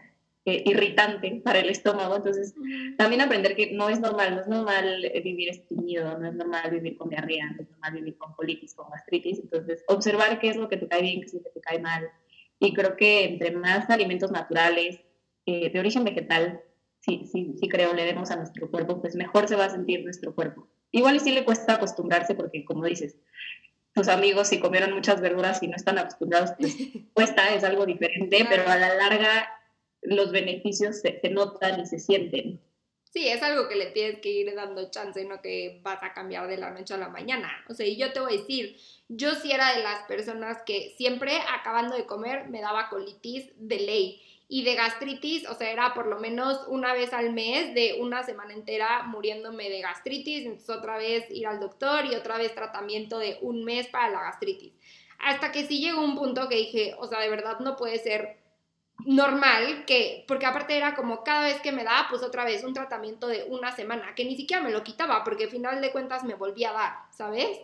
[0.46, 2.16] eh, irritante para el estómago.
[2.16, 2.54] Entonces,
[2.98, 6.96] también aprender que no es normal, no es normal vivir estreñido, no es normal vivir
[6.96, 9.38] con diarrea, no es normal vivir con colitis, con gastritis.
[9.38, 11.78] Entonces, observar qué es lo que te cae bien, qué es lo que te cae
[11.78, 12.10] mal.
[12.58, 15.00] Y creo que entre más alimentos naturales,
[15.46, 16.62] eh, de origen vegetal,
[17.00, 20.04] sí, sí, sí creo, le demos a nuestro cuerpo, pues mejor se va a sentir
[20.04, 20.68] nuestro cuerpo.
[20.90, 23.16] Igual y sí le cuesta acostumbrarse porque, como dices,
[23.94, 26.76] tus amigos si comieron muchas verduras y no están acostumbrados, pues
[27.14, 29.48] cuesta, es algo diferente, pero a la larga
[30.04, 32.60] los beneficios se, notan y se sienten.
[33.12, 36.48] Sí, es algo que le tienes que ir dando chance, no que vas a cambiar
[36.48, 37.64] de la noche a la mañana.
[37.68, 38.76] O sea, y yo te voy a decir,
[39.08, 43.78] yo sí era de las personas que siempre acabando de comer me daba colitis de
[43.78, 47.98] ley y de gastritis, o sea, era por lo menos una vez al mes de
[48.00, 52.54] una semana entera muriéndome de gastritis, entonces otra vez ir al doctor y otra vez
[52.54, 54.74] tratamiento de un mes para la gastritis.
[55.18, 58.43] Hasta que sí llegó un punto que dije, o sea, de verdad no puede ser
[59.06, 62.72] normal que, porque aparte era como cada vez que me daba, pues otra vez un
[62.72, 66.24] tratamiento de una semana, que ni siquiera me lo quitaba, porque al final de cuentas
[66.24, 67.58] me volvía a dar, ¿sabes?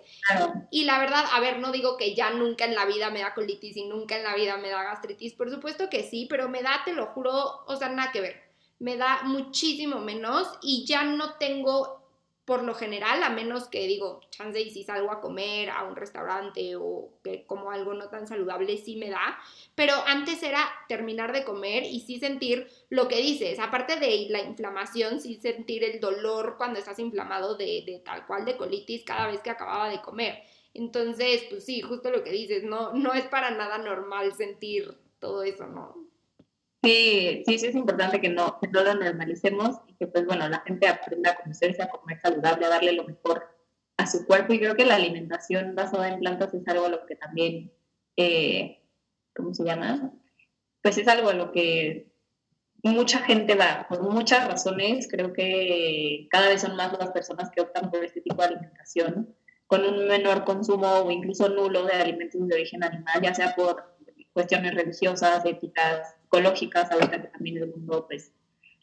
[0.71, 3.35] Y la verdad, a ver, no digo que ya nunca en la vida me da
[3.35, 6.63] colitis y nunca en la vida me da gastritis, por supuesto que sí, pero me
[6.63, 8.51] da, te lo juro, o sea, nada que ver.
[8.79, 12.00] Me da muchísimo menos y ya no tengo
[12.45, 15.95] por lo general, a menos que digo, chance y si salgo a comer a un
[15.95, 19.39] restaurante o que como algo no tan saludable, sí me da.
[19.75, 24.43] Pero antes era terminar de comer y sí sentir lo que dices, aparte de la
[24.43, 29.29] inflamación, sí sentir el dolor cuando estás inflamado de, de tal cual de colitis cada
[29.29, 30.43] vez que acababa de comer.
[30.75, 35.43] Entonces, pues sí, justo lo que dices, no, no es para nada normal sentir todo
[35.43, 36.10] eso, ¿no?
[36.83, 40.49] Sí, sí, sí es importante que no, que no lo normalicemos y que pues bueno,
[40.49, 43.45] la gente aprenda a conocerse, a comer saludable, a darle lo mejor
[43.99, 47.05] a su cuerpo y creo que la alimentación basada en plantas es algo a lo
[47.05, 47.71] que también,
[48.17, 48.83] eh,
[49.37, 50.13] ¿cómo se llama?
[50.83, 52.11] Pues es algo a lo que
[52.83, 57.61] mucha gente va, por muchas razones, creo que cada vez son más las personas que
[57.61, 62.41] optan por este tipo de alimentación con un menor consumo o incluso nulo de alimentos
[62.49, 63.97] de origen animal, ya sea por
[64.33, 68.33] cuestiones religiosas, éticas, ecológicas, ahorita que también el mundo pues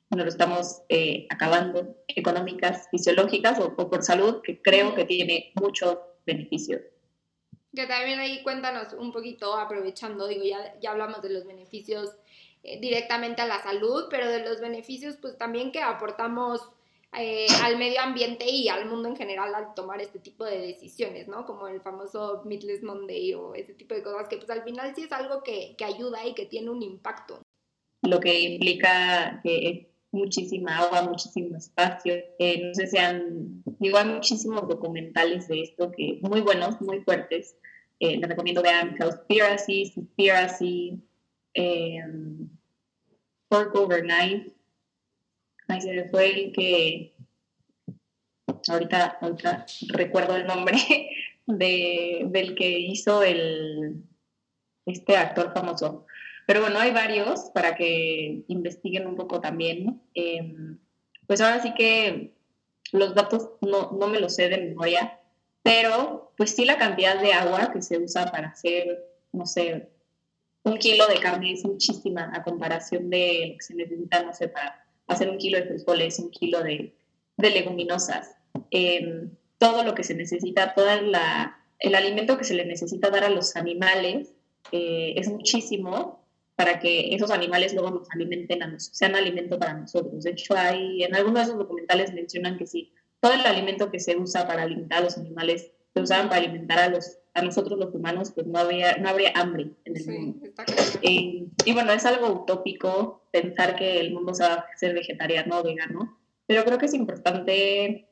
[0.10, 5.98] no lo estamos eh, acabando, económicas, fisiológicas o, por salud, que creo que tiene muchos
[6.26, 6.82] beneficios.
[7.76, 12.16] Que también ahí cuéntanos un poquito, aprovechando, digo, ya, ya hablamos de los beneficios
[12.64, 16.62] eh, directamente a la salud, pero de los beneficios pues también que aportamos
[17.20, 21.28] eh, al medio ambiente y al mundo en general al tomar este tipo de decisiones,
[21.28, 21.46] ¿no?
[21.46, 25.04] Como el famoso Meatless Monday o ese tipo de cosas que pues al final sí
[25.04, 27.42] es algo que, que ayuda y que tiene un impacto.
[28.04, 32.16] Lo que implica que muchísima agua, muchísimo espacio.
[32.40, 37.02] Eh, no sé si han, digo, hay muchísimos documentales de esto que muy buenos, muy
[37.02, 37.58] fuertes.
[38.00, 41.02] Eh, les recomiendo vean Cowspiracy, Seaspiracy,
[41.54, 42.00] eh,
[43.50, 44.54] Pork Overnight,
[45.68, 47.14] Ahí se fue el que,
[48.68, 49.20] ahorita,
[49.90, 50.78] recuerdo el nombre
[51.46, 54.04] de, del que hizo el,
[54.86, 56.06] este actor famoso.
[56.46, 60.02] Pero bueno, hay varios para que investiguen un poco también.
[60.14, 60.80] Em,
[61.28, 62.34] pues ahora sí que
[62.94, 65.20] los datos no, no me los sé de memoria,
[65.62, 69.04] pero pues sí la cantidad de agua que se usa para hacer,
[69.34, 69.90] no sé,
[70.64, 74.48] un kilo de carne es muchísima a comparación de lo que se necesita, no sé,
[74.48, 76.94] para hacer un kilo de frijoles, un kilo de,
[77.38, 78.36] leguminosas,
[78.72, 83.30] em, todo lo que se necesita, todo el alimento que se le necesita dar a
[83.30, 84.34] los animales
[84.72, 89.76] eh, es muchísimo para que esos animales luego nos alimenten a nosotros, sean alimento para
[89.76, 90.24] nosotros.
[90.24, 94.00] De hecho, hay, en algunos de esos documentales mencionan que sí, todo el alimento que
[94.00, 97.78] se usa para alimentar a los animales se usaban para alimentar a los a nosotros
[97.78, 100.48] los humanos pues no habría, no habría hambre en el mundo.
[101.04, 105.60] Eh, y bueno, es algo utópico pensar que el mundo se va a ser vegetariano
[105.60, 108.08] o vegano, pero creo que es importante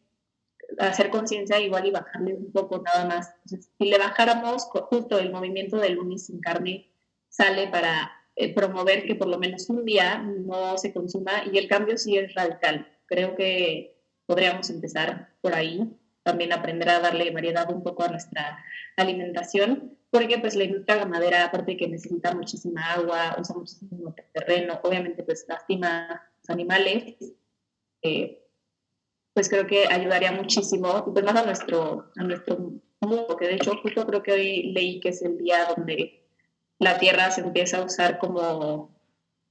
[0.79, 3.33] hacer conciencia igual y bajarle un poco nada más.
[3.45, 6.91] si le bajáramos, justo el movimiento del lunes sin carne
[7.29, 11.67] sale para eh, promover que por lo menos un día no se consuma y el
[11.67, 12.88] cambio sí es radical.
[13.05, 15.88] Creo que podríamos empezar por ahí
[16.23, 18.57] también aprender a darle variedad un poco a nuestra
[18.97, 24.80] alimentación, porque pues la industria ganadera, aparte de que necesita muchísima agua, usa muchísimo terreno,
[24.84, 27.15] obviamente pues lastima a los animales,
[28.01, 28.41] eh,
[29.34, 32.58] pues creo que ayudaría muchísimo, y pues más a nuestro, a nuestro
[33.01, 36.25] mundo, que de hecho justo creo que hoy leí que es el día donde
[36.80, 38.95] la tierra se empieza a usar como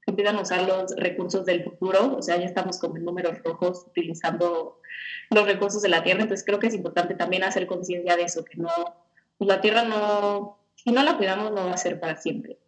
[0.06, 3.84] empiezan a usar los recursos del futuro, o sea, ya estamos como en números rojos
[3.86, 4.80] utilizando
[5.30, 8.44] los recursos de la tierra, entonces creo que es importante también hacer conciencia de eso,
[8.46, 8.70] que no,
[9.38, 12.58] pues la tierra no, si no la cuidamos no va a ser para siempre.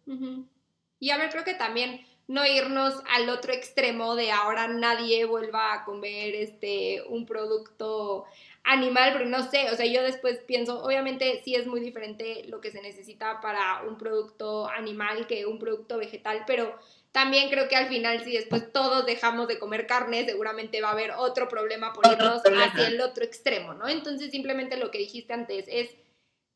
[0.99, 5.73] Y a ver, creo que también no irnos al otro extremo de ahora nadie vuelva
[5.73, 8.25] a comer este un producto
[8.63, 12.59] animal, porque no sé, o sea, yo después pienso, obviamente sí es muy diferente lo
[12.59, 16.77] que se necesita para un producto animal que un producto vegetal, pero
[17.13, 20.91] también creo que al final, si después todos dejamos de comer carne, seguramente va a
[20.91, 23.87] haber otro problema por irnos hacia el otro extremo, ¿no?
[23.87, 25.95] Entonces, simplemente lo que dijiste antes es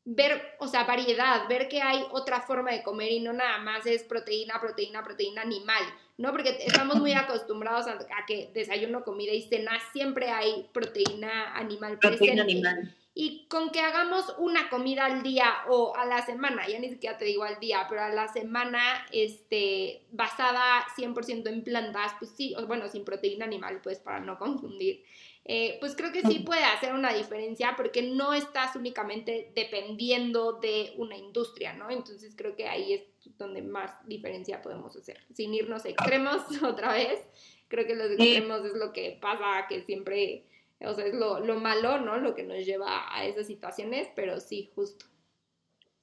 [0.04, 3.86] ver, o sea, variedad, ver que hay otra forma de comer y no nada más
[3.86, 5.82] es proteína, proteína, proteína animal,
[6.18, 6.30] ¿no?
[6.32, 12.42] Porque estamos muy acostumbrados a, que desayuno, comida y cena siempre hay proteína animal proteína
[12.42, 12.94] Animal.
[13.14, 17.18] Y con que hagamos una comida al día o a la semana, ya ni siquiera
[17.18, 22.56] te digo al día, pero a la semana este, basada 100% en plantas, pues sí,
[22.66, 25.04] bueno, sin proteína animal, pues para no confundir.
[25.44, 30.92] Eh, pues creo que sí puede hacer una diferencia porque no estás únicamente dependiendo de
[30.98, 31.90] una industria, ¿no?
[31.90, 33.02] Entonces creo que ahí es
[33.38, 37.18] donde más diferencia podemos hacer, sin irnos extremos otra vez.
[37.66, 40.44] Creo que los extremos es lo que pasa, que siempre,
[40.80, 42.18] o sea, es lo, lo malo, ¿no?
[42.18, 45.06] Lo que nos lleva a esas situaciones, pero sí, justo.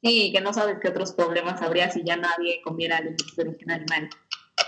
[0.01, 3.71] Sí, que no sabes qué otros problemas habría si ya nadie comiera alimentos de origen
[3.71, 4.09] animal.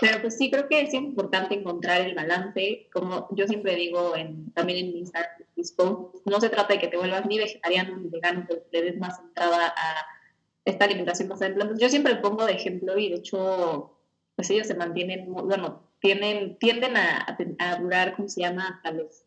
[0.00, 2.88] Pero pues sí, creo que es importante encontrar el balance.
[2.92, 5.42] Como yo siempre digo en, también en mi Instagram,
[6.24, 9.18] no se trata de que te vuelvas ni vegetariano ni vegano, pero le des más
[9.20, 10.06] entrada a
[10.64, 11.78] esta alimentación basada en plantas.
[11.78, 13.96] Yo siempre pongo de ejemplo y de hecho,
[14.36, 19.24] pues ellos se mantienen, bueno, tienen, tienden a, a durar, ¿cómo se llama?, hasta los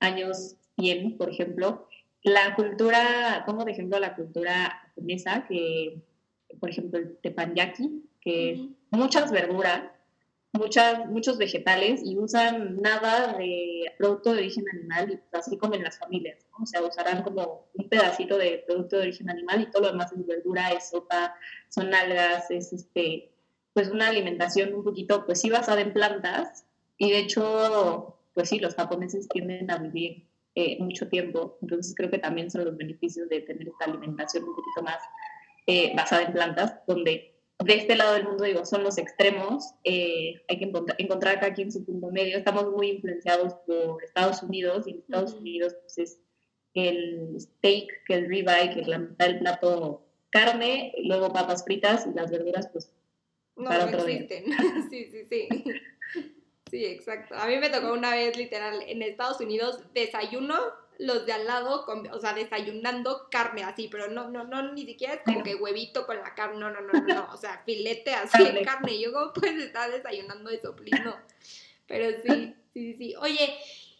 [0.00, 1.88] años 100, por ejemplo.
[2.22, 6.02] La cultura, pongo de ejemplo la cultura japonesa, que,
[6.58, 9.82] por ejemplo, el tepanyaki, que muchas verduras,
[10.56, 15.82] muchas, muchos vegetales y usan nada de producto de origen animal y pues así comen
[15.82, 19.82] las familias, O sea, usarán como un pedacito de producto de origen animal y todo
[19.82, 21.34] lo demás es verdura, es sopa,
[21.68, 23.32] son algas, es este,
[23.72, 26.66] pues una alimentación un poquito, pues sí basada en plantas
[26.98, 32.10] y de hecho, pues sí, los japoneses tienden a vivir eh, mucho tiempo, entonces creo
[32.10, 34.98] que también son los beneficios de tener esta alimentación un poquito más
[35.66, 39.74] eh, basada en plantas, donde de este lado del mundo, digo, son los extremos.
[39.84, 42.36] Eh, hay que encontrar acá aquí en su punto medio.
[42.36, 46.20] Estamos muy influenciados por Estados Unidos y en Estados Unidos pues, es
[46.74, 52.06] el steak, que es ribeye, que es la mitad del plato carne, luego papas fritas
[52.06, 52.92] y las verduras pues
[53.56, 54.44] no, para otro existen.
[54.90, 55.48] sí, sí, sí.
[56.68, 57.36] Sí, exacto.
[57.36, 60.56] A mí me tocó una vez literal en Estados Unidos desayuno
[60.98, 65.14] los de al lado, o sea, desayunando carne así, pero no, no, no, ni siquiera
[65.14, 68.42] es como que huevito con la carne, no, no, no, no, o sea, filete así
[68.44, 68.98] de carne.
[68.98, 71.02] Yo, ¿cómo puedes estar desayunando eso, please?
[71.02, 71.16] No.
[71.86, 73.14] Pero sí, sí, sí.
[73.16, 73.58] Oye,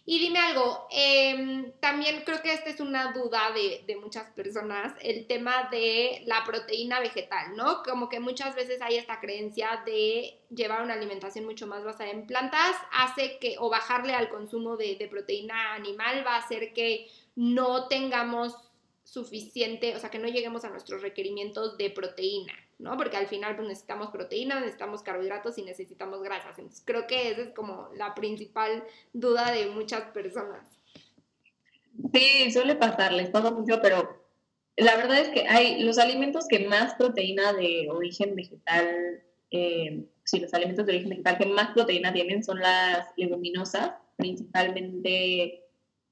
[0.09, 4.93] y dime algo, em, también creo que esta es una duda de, de, muchas personas,
[5.01, 7.83] el tema de la proteína vegetal, ¿no?
[7.83, 12.29] Como que muchas veces hay esta creencia de llevar una alimentación mucho más basada en
[12.29, 17.89] plantas, hace que, o bajarle al consumo de proteína animal va a hacer que no
[17.89, 18.55] tengamos
[19.07, 22.53] suficiente, o sea, que no lleguemos a nuestros requerimientos de proteína.
[22.79, 22.97] ¿no?
[22.97, 26.59] Porque al final pues, necesitamos proteínas, necesitamos carbohidratos y necesitamos grasas.
[26.59, 30.69] Entonces creo que esa es como la principal duda de muchas personas.
[32.13, 34.23] Sí, suele pasarles, pasa mucho, pero
[34.77, 40.41] la verdad es que hay los alimentos que más proteína de origen vegetal, eh, sí,
[40.41, 45.63] los alimentos de origen vegetal que más proteína tienen son las leguminosas, principalmente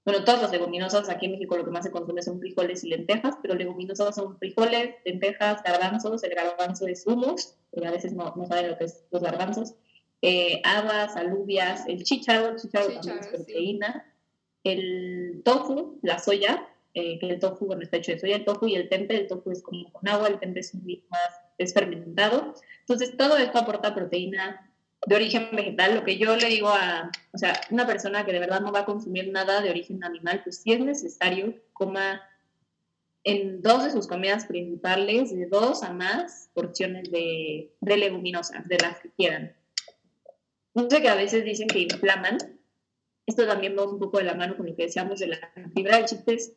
[0.05, 2.90] bueno, todas las leguminosas, aquí en México lo que más se consume son frijoles y
[2.90, 8.34] lentejas, pero leguminosas son frijoles, lentejas, garbanzos, el garbanzo es humus, porque a veces no,
[8.36, 9.74] no saben lo que es los garbanzos,
[10.20, 14.14] eh, habas, alubias, el chícharo, el chícharo, también es proteína,
[14.62, 18.66] el tofu, la soya, eh, que el tofu, bueno, está hecho de soya, el tofu
[18.66, 21.72] y el tempe, el tofu es como con agua, el tempe es un más, es
[21.72, 24.70] fermentado, entonces todo esto aporta proteína,
[25.07, 28.38] de origen vegetal, lo que yo le digo a, o sea, una persona que de
[28.38, 32.22] verdad no va a consumir nada de origen animal, pues sí es necesario coma
[33.24, 38.78] en dos de sus comidas principales, de dos a más porciones de, de leguminosas, de
[38.78, 39.57] las que quieran.
[40.74, 42.38] No sé que a veces dicen que inflaman.
[43.26, 45.98] Esto también va un poco de la mano con lo que decíamos de la fibra.
[45.98, 46.52] de chistes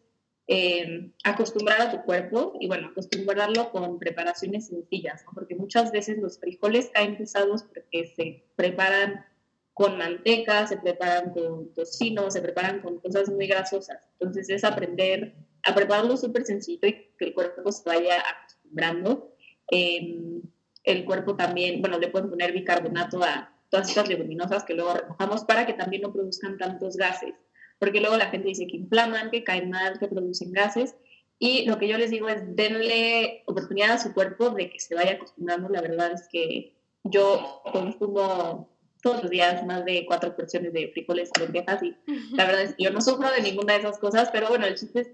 [0.50, 6.40] eh, acostumbrar a tu cuerpo y bueno, acostumbrarlo con preparaciones sencillas, porque muchas veces los
[6.40, 9.26] frijoles caen pesados porque se preparan
[9.74, 14.00] con manteca, se preparan con tocino, se preparan con cosas muy grasosas.
[14.14, 19.36] Entonces es aprender a prepararlo súper sencillo y que el cuerpo se vaya acostumbrando.
[19.70, 20.42] Em,
[20.84, 25.44] el cuerpo también, bueno, le pueden poner bicarbonato a todas estas leguminosas que luego remojamos
[25.44, 27.34] para que también no produzcan tantos gases
[27.80, 30.96] porque luego la gente dice que inflaman, que caen mal, que producen gases.
[31.40, 34.96] Y lo que yo les digo es denle oportunidad a su cuerpo de que se
[34.96, 35.70] vaya acostumbrando.
[35.70, 38.70] La verdad es que yo consumo
[39.04, 41.96] todos los días más de cuatro porciones de frijoles y lentejas y
[42.36, 44.76] la verdad es que yo no sufro de ninguna de esas cosas, pero bueno, el
[44.76, 45.12] chiste es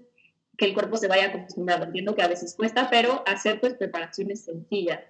[0.56, 1.86] que el cuerpo se vaya acostumbrando.
[1.86, 5.00] Entiendo que a veces cuesta, pero hacer pues preparaciones sencillas.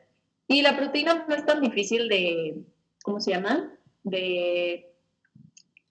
[0.49, 2.57] Y la proteína no es tan difícil de,
[3.03, 3.73] ¿cómo se llama?
[4.03, 4.95] De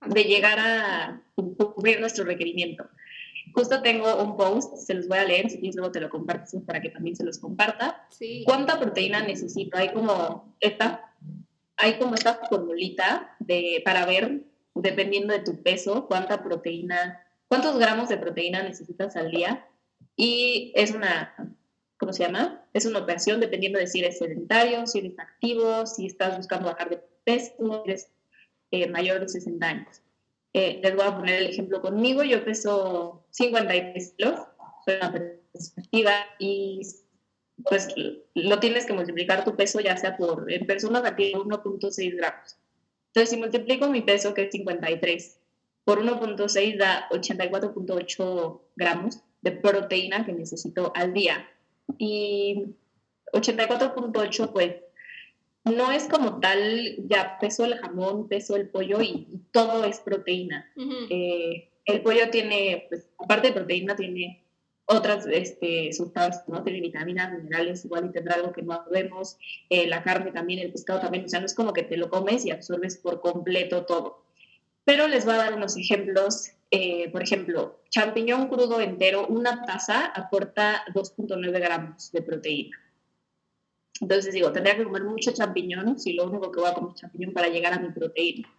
[0.08, 2.90] de llegar a cubrir nuestro requerimiento.
[3.54, 6.56] Justo tengo un post, se los voy a leer, si quieres luego te lo compartes
[6.66, 8.08] para que también se los comparta.
[8.46, 9.78] ¿Cuánta proteína necesito?
[9.78, 11.14] Hay como esta,
[11.76, 18.10] hay como esta formulita de, para ver, dependiendo de tu peso, cuánta proteína, cuántos gramos
[18.10, 19.68] de proteína necesitas al día.
[20.16, 21.36] Y es una,
[21.98, 22.66] ¿cómo se llama?
[22.74, 26.90] Es una operación dependiendo de si eres sedentario, si eres activo, si estás buscando bajar
[26.90, 28.10] de peso, eres
[28.72, 30.03] eh, mayor de 60 años.
[30.54, 32.24] Eh, les voy a poner el ejemplo conmigo.
[32.24, 34.40] Yo peso 53 kilos,
[34.86, 36.82] soy una perspectiva y
[37.64, 37.88] pues
[38.34, 42.58] lo tienes que multiplicar tu peso ya sea por, en personas aquí 1.6 gramos.
[43.08, 45.40] Entonces, si multiplico mi peso, que es 53,
[45.84, 51.48] por 1.6 da 84.8 gramos de proteína que necesito al día.
[52.00, 52.76] Y
[53.34, 54.76] 84.8, pues,
[55.66, 60.72] no es como tal ya peso el jamón, peso el pollo y, todo es proteína.
[61.10, 64.44] Eh, el pollo tiene, pues, aparte de proteína, tiene
[64.86, 66.64] otras este, sustancias, ¿no?
[66.64, 69.38] Tiene vitaminas, minerales, igual y tendrá algo que no vemos,
[69.70, 72.10] eh, la carne también, el pescado también, o sea, no es como que te lo
[72.10, 74.26] comes y absorbes por completo todo.
[74.86, 80.08] Pero les voy a dar unos ejemplos, eh, por ejemplo, champiñón crudo entero, una taza
[80.08, 82.83] aporta 2.9 gramos de proteína.
[84.02, 87.02] Entonces digo, tendría que comer mucho champiñón si lo único que voy a comer es
[87.02, 88.50] champiñón para llegar a mi proteína.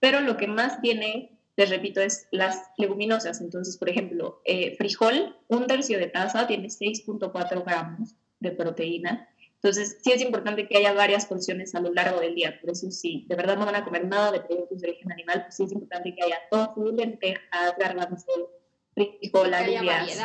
[0.00, 3.40] Pero lo que más tiene les repito, es las leguminosas.
[3.40, 9.28] Entonces, por ejemplo, eh, frijol, un tercio de taza tiene 6.4 gramos de proteína.
[9.54, 12.58] Entonces, sí es importante que haya varias porciones a lo largo del día.
[12.60, 15.42] Por eso, sí, de verdad no van a comer nada de productos de origen animal,
[15.42, 18.50] pues sí es importante que haya tofu, lentejas, garbanzo,
[18.94, 20.20] frijol, alubias.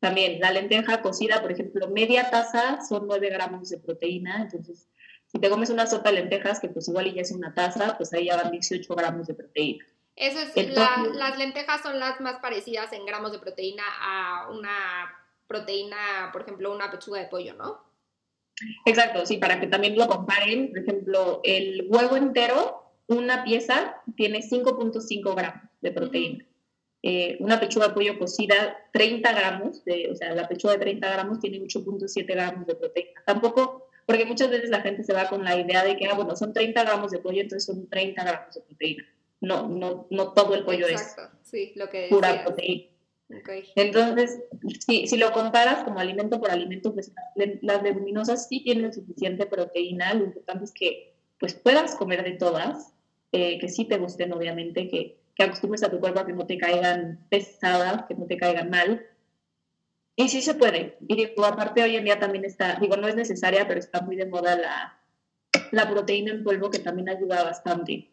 [0.00, 4.42] También la lenteja cocida, por ejemplo, media taza son 9 gramos de proteína.
[4.42, 4.88] Entonces,
[5.26, 8.12] si te comes una sopa de lentejas, que pues igual ya es una taza, pues
[8.12, 9.84] ahí ya van 18 gramos de proteína.
[10.16, 15.14] Eso es, las lentejas son las más parecidas en gramos de proteína a una
[15.46, 17.84] proteína, por ejemplo, una pechuga de pollo, ¿no?
[18.84, 20.70] Exacto, sí, para que también lo comparen.
[20.70, 26.44] Por ejemplo, el huevo entero, una pieza, tiene 5.5 gramos de proteína.
[27.02, 31.10] Eh, una pechuga de pollo cocida, 30 gramos, de, o sea, la pechuga de 30
[31.10, 33.22] gramos tiene 8.7 gramos de proteína.
[33.24, 36.34] Tampoco porque muchas veces la gente se va con la idea de que, ah, bueno,
[36.34, 39.04] son 30 gramos de pollo, entonces son 30 gramos de proteína.
[39.40, 41.38] No, no, no todo el pollo Exacto.
[41.42, 42.90] es sí, lo que pura proteína.
[43.76, 44.40] Entonces,
[44.84, 47.12] si, si, lo comparas como alimento por alimento, pues
[47.62, 50.12] las leguminosas sí tienen suficiente proteína.
[50.14, 52.92] Lo importante es que pues puedas comer de todas,
[53.30, 56.46] eh, que sí te gusten, obviamente, que, que acostumbres a tu cuerpo a que no
[56.46, 59.06] te caigan pesadas, que no te caigan mal.
[60.14, 60.98] Y sí se puede.
[61.08, 64.16] Y digo, aparte hoy en día también está, digo, no es necesaria, pero está muy
[64.16, 65.00] de moda la,
[65.70, 68.10] la proteína en polvo que también ayuda bastante.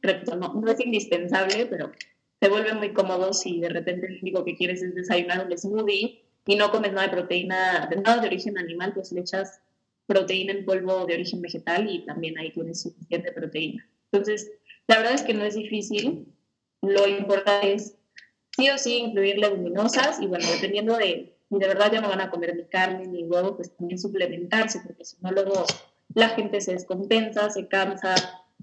[0.00, 1.92] Repito, no, no, es indispensable, pero
[2.40, 6.24] se vuelve muy cómodo si de repente lo único que quieres es desayunar un smoothie
[6.46, 9.60] y no comes nada de proteína, de nada de origen animal, pues le echas
[10.06, 13.86] proteína en polvo de origen vegetal y también ahí tienes suficiente proteína.
[14.10, 14.50] Entonces,
[14.86, 16.26] la verdad es que no es difícil.
[16.82, 17.96] Lo importante es
[18.56, 22.20] sí o sí incluir leguminosas y bueno, dependiendo de, si de verdad ya no van
[22.20, 25.64] a comer ni carne ni huevo, pues también suplementarse, porque si no luego
[26.14, 28.14] la gente se descompensa, se cansa,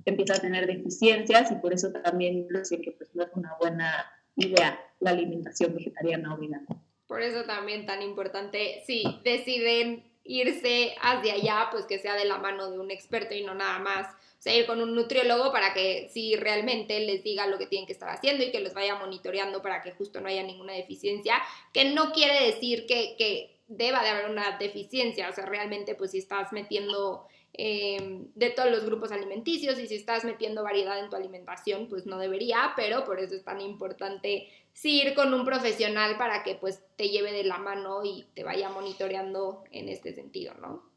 [0.05, 4.11] empieza a tener deficiencias y por eso también lo que pues no es una buena
[4.35, 6.67] idea la alimentación vegetariana o vegana.
[7.07, 12.37] Por eso también tan importante, si deciden irse hacia allá, pues que sea de la
[12.37, 14.07] mano de un experto y no nada más
[14.43, 17.93] sea, ir con un nutriólogo para que si realmente les diga lo que tienen que
[17.93, 21.35] estar haciendo y que los vaya monitoreando para que justo no haya ninguna deficiencia,
[21.71, 26.11] que no quiere decir que, que deba de haber una deficiencia, o sea, realmente pues
[26.11, 31.09] si estás metiendo em, de todos los grupos alimenticios y si estás metiendo variedad en
[31.09, 35.45] tu alimentación, pues no debería, pero por eso es tan importante sí ir con un
[35.45, 40.13] profesional para que pues te lleve de la mano y te vaya monitoreando en este
[40.13, 40.90] sentido, ¿no?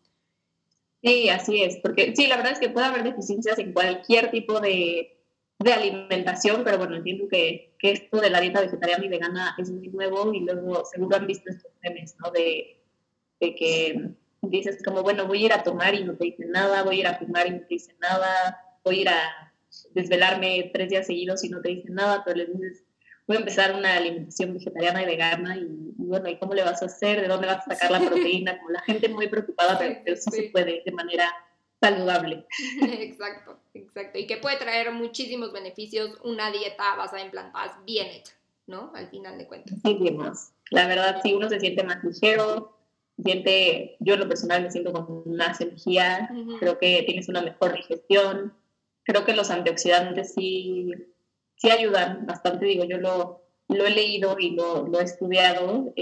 [1.04, 4.58] Sí, así es, porque sí, la verdad es que puede haber deficiencias en cualquier tipo
[4.58, 5.20] de,
[5.58, 9.70] de alimentación, pero bueno, entiendo que, que, esto de la dieta vegetariana y vegana es
[9.70, 12.30] muy nuevo y luego seguro han visto estos memes, ¿no?
[12.30, 12.80] De,
[13.38, 16.82] de que dices como, bueno, voy a ir a tomar y no te dicen nada,
[16.84, 19.52] voy a ir a fumar y no te dicen nada, voy a ir a
[19.92, 22.84] desvelarme tres días seguidos y no te dicen nada, pero les dices,
[23.26, 25.66] voy a empezar una alimentación vegetariana y vegana y,
[25.96, 27.20] bueno, ¿y cómo le vas a hacer?
[27.20, 28.58] ¿De dónde vas a sacar la proteína?
[28.58, 31.32] Como la gente muy preocupada, pero, eso se puede de manera
[31.80, 32.46] saludable.
[32.82, 34.18] Exacto, exacto.
[34.18, 38.32] Y que puede traer muchísimos beneficios una dieta basada en plantas bien hecha,
[38.66, 38.92] ¿no?
[38.94, 39.78] Al final de cuentas.
[39.84, 40.52] Sí, más.
[40.70, 42.78] La verdad, sí, uno se siente más ligero,
[43.22, 47.74] siente, yo en lo personal me siento con más energía, creo que tienes una mejor
[47.74, 48.54] digestión,
[49.04, 50.90] creo que los antioxidantes sí
[51.64, 55.94] sí ayudan bastante, digo, yo lo, lo he leído y lo, lo he estudiado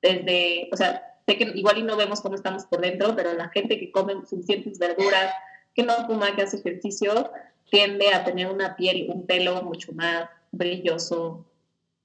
[0.00, 3.50] desde, o sea, sé que igual y no vemos cómo estamos por dentro, pero la
[3.50, 5.34] gente que come suficientes verduras,
[5.74, 7.30] que no fuma, que hace ejercicio,
[7.70, 11.44] tiende a tener una piel, un pelo mucho más brilloso,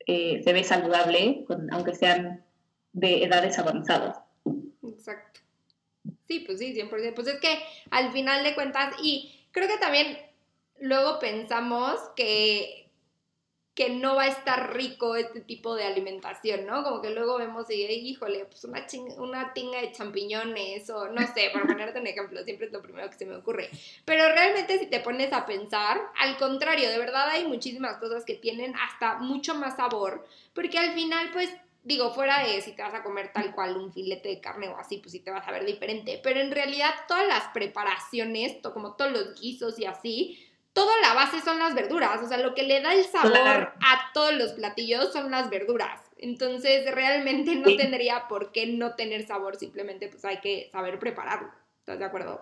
[0.06, 2.44] eh, se ve saludable, aunque sean
[2.92, 4.20] de edades avanzadas.
[4.84, 5.40] Exacto.
[6.28, 7.14] Sí, pues sí, 100%.
[7.16, 7.60] Pues es que
[7.92, 10.18] al final de cuentas, y creo que también
[10.84, 12.84] luego pensamos que
[13.76, 16.84] que no va a estar rico este tipo de alimentación, ¿no?
[16.84, 18.86] Como que luego vemos y, híjole, pues una,
[19.18, 23.10] una tinga de champiñones o no sé, por ponerte un ejemplo, siempre es lo primero
[23.10, 23.72] que se me ocurre.
[24.06, 28.36] Pero realmente si te pones a pensar, al contrario, de verdad hay muchísimas cosas que
[28.36, 30.24] tienen hasta mucho más sabor,
[30.54, 31.50] porque al final, pues,
[31.82, 34.78] digo, fuera de si te vas a comer tal cual un filete de carne o
[34.78, 38.94] así, pues sí te vas a ver diferente, pero en realidad todas las preparaciones, como
[38.94, 40.43] todos los guisos y así,
[40.74, 44.12] toda la base son las verduras, o sea, lo que le da el sabor a
[44.14, 46.02] todos los platillos son las verduras.
[46.18, 51.50] Entonces, realmente no tendría por qué no tener sabor, simplemente pues hay que saber prepararlo.
[51.80, 52.42] ¿Estás de acuerdo?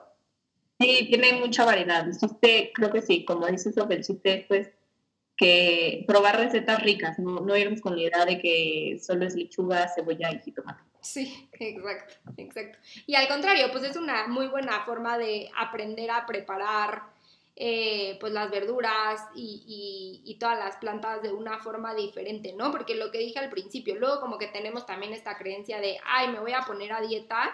[0.80, 2.08] Sí, tiene mucha variedad.
[2.08, 4.70] Este, creo que sí, como dices, el chiste es pues
[5.36, 9.88] que probar recetas ricas, no, no irnos con la idea de que solo es lechuga,
[9.94, 10.84] cebolla y jitomate.
[11.02, 12.78] Sí, exacto, exacto.
[13.08, 17.11] Y al contrario, pues es una muy buena forma de aprender a preparar
[17.64, 22.72] eh, pues las verduras y, y, todas las plantas de una forma diferente, ¿no?
[22.72, 26.30] Porque lo que dije al principio, luego como que tenemos también esta creencia de, ay,
[26.30, 27.54] me voy a poner a dieta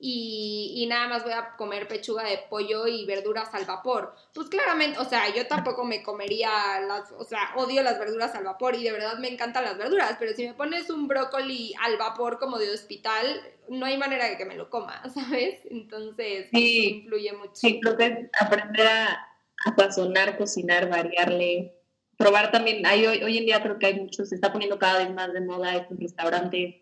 [0.00, 4.16] y, y, nada más voy a comer pechuga de pollo y verduras al vapor.
[4.34, 8.42] Pues claramente, o sea, yo tampoco me comería las, o sea, odio las verduras al
[8.42, 11.96] vapor y de verdad me encantan las verduras, pero si me pones un brócoli al
[11.96, 15.60] vapor como de hospital, no hay manera de que me lo coma, ¿sabes?
[15.70, 17.54] Entonces, sí, influye mucho.
[17.54, 19.30] Sí, creo que aprender a
[19.76, 21.74] sazonar, cocinar, variarle,
[22.16, 24.98] probar también, hay, hoy, hoy en día creo que hay muchos, se está poniendo cada
[24.98, 26.76] vez más de moda estos restaurantes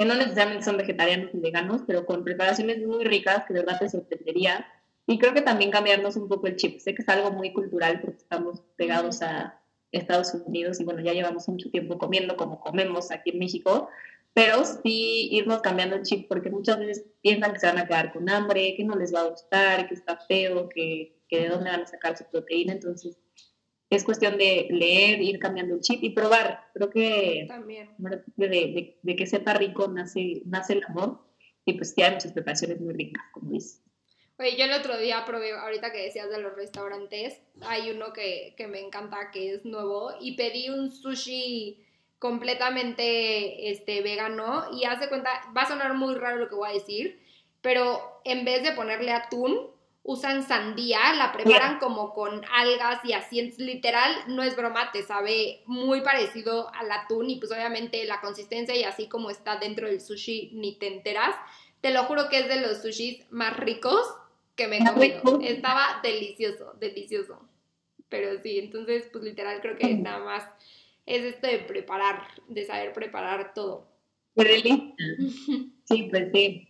[0.00, 3.78] que no necesariamente son vegetarianos y veganos, pero con preparaciones muy ricas que de verdad
[3.78, 4.66] te sorprendería.
[5.06, 6.78] Y creo que también cambiarnos un poco el chip.
[6.78, 9.60] Sé que es algo muy cultural porque estamos pegados a
[9.92, 13.90] Estados Unidos y bueno, ya llevamos mucho tiempo comiendo como comemos aquí en México,
[14.32, 18.10] pero sí irnos cambiando el chip porque muchas veces piensan que se van a quedar
[18.14, 21.70] con hambre, que no les va a gustar, que está feo, que que de dónde
[21.70, 22.72] van a sacar su proteína.
[22.72, 23.16] Entonces,
[23.88, 26.70] es cuestión de leer, ir cambiando el chip y probar.
[26.74, 27.90] Creo que También.
[28.36, 31.20] De, de, que sepa rico nace, nace el amor.
[31.64, 33.82] Y pues hay muchas preparaciones muy ricas, como dices.
[34.38, 38.54] Oye, yo el otro día probé, ahorita que decías de los restaurantes, hay uno que,
[38.56, 41.84] que me encanta, que es nuevo, y pedí un sushi
[42.20, 46.74] completamente este, vegano y hace cuenta, va a sonar muy raro lo que voy a
[46.74, 47.18] decir,
[47.62, 49.70] pero en vez de ponerle atún,
[50.02, 55.02] usan sandía, la preparan como con algas y así, es literal, no es broma, te
[55.02, 59.86] sabe muy parecido al atún y pues obviamente la consistencia y así como está dentro
[59.86, 61.34] del sushi ni te enteras.
[61.80, 64.06] Te lo juro que es de los sushis más ricos
[64.56, 65.40] que me he comido.
[65.42, 67.40] Estaba delicioso, delicioso.
[68.08, 70.44] Pero sí, entonces pues literal creo que nada más
[71.06, 73.86] es esto de preparar, de saber preparar todo.
[75.90, 76.68] Sí, pues sí.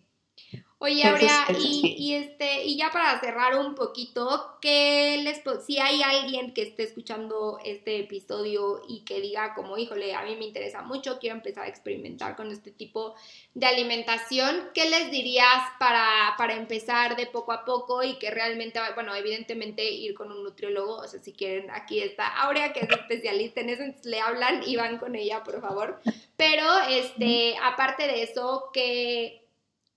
[0.83, 6.55] Oye, Aurea, y, este, y ya para cerrar un poquito, ¿qué les si hay alguien
[6.55, 11.19] que esté escuchando este episodio y que diga como, híjole, a mí me interesa mucho,
[11.19, 13.15] quiero empezar a experimentar con este tipo
[13.53, 18.81] de alimentación, ¿qué les dirías para, para empezar de poco a poco y que realmente,
[18.95, 22.89] bueno, evidentemente ir con un nutriólogo, o sea, si quieren, aquí está Aurea, que es
[22.89, 26.01] especialista en eso, le hablan y van con ella, por favor.
[26.39, 29.41] Pero, este, aparte de eso, ¿qué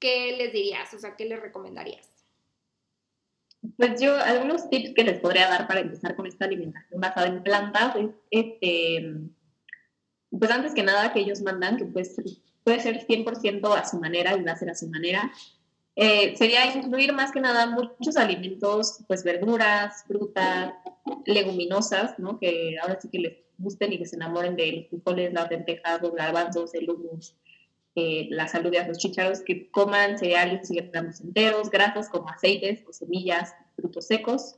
[0.03, 0.93] ¿qué les dirías?
[0.93, 2.09] O sea, ¿qué les recomendarías?
[3.77, 7.41] Pues yo, algunos tips que les podría dar para empezar con esta alimentación basada en
[7.41, 9.15] plantas es, este,
[10.29, 12.17] pues antes que nada que ellos mandan, que pues,
[12.65, 15.31] puede ser 100% a su manera y va a ser a su manera,
[15.95, 20.73] eh, sería incluir más que nada muchos alimentos, pues verduras, frutas,
[21.25, 22.39] leguminosas, ¿no?
[22.39, 26.01] Que ahora sí que les gusten y que se enamoren de los frijoles, las lentejas,
[26.01, 27.37] los garbanzos, el humus,
[27.95, 32.83] eh, la salud de los chicharos, que coman cereales y granos enteros, grasas como aceites
[32.87, 34.55] o semillas, frutos secos.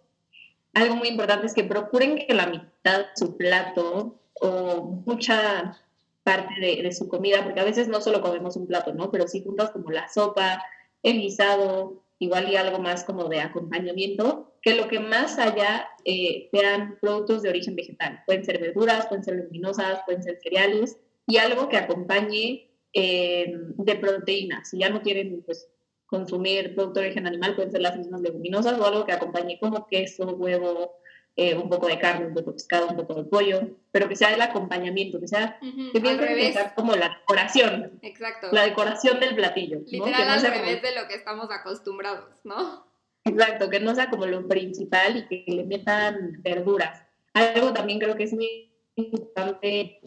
[0.74, 5.78] Algo muy importante es que procuren que la mitad de su plato o mucha
[6.24, 9.12] parte de, su comida, porque a veces no solo comemos un plato, ¿no?
[9.12, 10.64] Pero sí juntos como la sopa,
[11.04, 16.50] el guisado, igual y algo más como de acompañamiento, que lo que más haya eh,
[16.52, 18.24] sean productos de origen vegetal.
[18.26, 23.96] Pueden ser verduras, pueden ser leguminosas, pueden ser cereales, y algo que acompañe eh, de
[23.98, 24.70] proteínas.
[24.70, 25.68] Si ya no quieren pues,
[26.06, 29.86] consumir producto de origen animal, pueden ser las mismas leguminosas o algo que acompañe como
[29.86, 30.96] queso, huevo,
[31.36, 34.16] eh, un poco de carne, un poco de pescado, un poco de pollo, pero que
[34.16, 35.60] sea el acompañamiento, que sea,
[35.92, 38.00] que sea como la decoración.
[38.02, 38.48] Exacto.
[38.54, 39.82] La decoración del platillo.
[39.86, 42.88] Literal al revés de lo que estamos acostumbrados, ¿no?
[43.26, 47.04] Exacto, que no sea como lo principal y que le metan verduras.
[47.34, 50.00] Algo también creo que es muy importante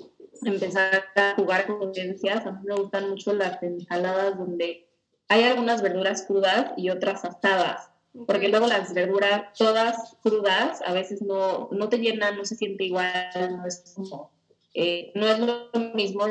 [0.43, 2.47] empezar a jugar con conciencias.
[2.47, 4.89] A mí me gustan mucho las ensaladas donde
[5.29, 7.91] hay algunas verduras crudas y otras asadas.
[8.27, 12.85] Porque luego las verduras, todas crudas, a veces no, no te llenan, no se siente
[12.85, 14.33] igual, no es como,
[14.75, 16.25] eh, no es lo mismo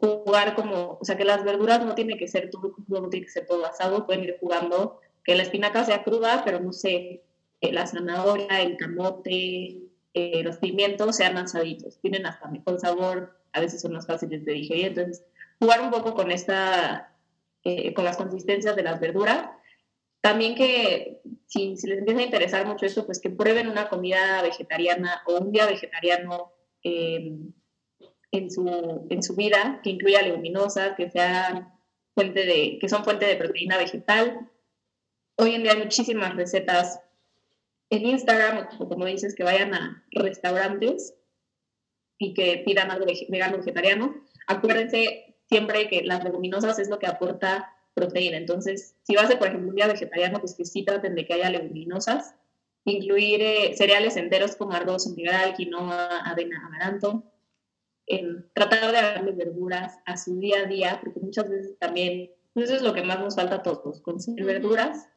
[0.00, 3.26] jugar como, o sea, que las verduras no tiene que ser todo crudo, no tiene
[3.26, 7.22] que ser todo asado, pueden ir jugando, que la espinaca sea cruda, pero no sé,
[7.60, 13.60] eh, la zanahoria, el camote, eh, los pimientos sean asaditos, tienen hasta mejor sabor, a
[13.60, 15.24] veces son más fáciles de digerir, entonces
[15.60, 17.16] jugar un poco con esta,
[17.64, 19.50] eh, con las consistencias de las verduras.
[20.20, 25.22] También que si, les empieza a interesar mucho esto, pues que prueben una comida vegetariana
[25.26, 26.52] o un día vegetariano
[26.82, 27.52] em,
[28.32, 31.72] en, su, en su vida, que incluya leguminosas, que sean
[32.14, 34.50] fuente de, que son fuente de proteína vegetal.
[35.36, 37.00] Hoy en día hay muchísimas recetas
[37.90, 41.14] en Instagram, o como dices, que vayan a restaurantes
[42.18, 44.14] y que pidan algo vegano vegetariano.
[44.46, 48.36] Acuérdense siempre que las leguminosas es lo que aporta proteína.
[48.36, 51.34] Entonces, si vas a, por ejemplo, un día vegetariano, pues que sí traten de que
[51.34, 52.34] haya leguminosas.
[52.84, 57.24] Incluir eh, cereales enteros como arroz integral, quinoa, avena, amaranto.
[58.54, 62.82] tratar de darle verduras a su día a día, porque muchas veces también, eso es
[62.82, 65.08] lo que más nos falta a todos, conseguir verduras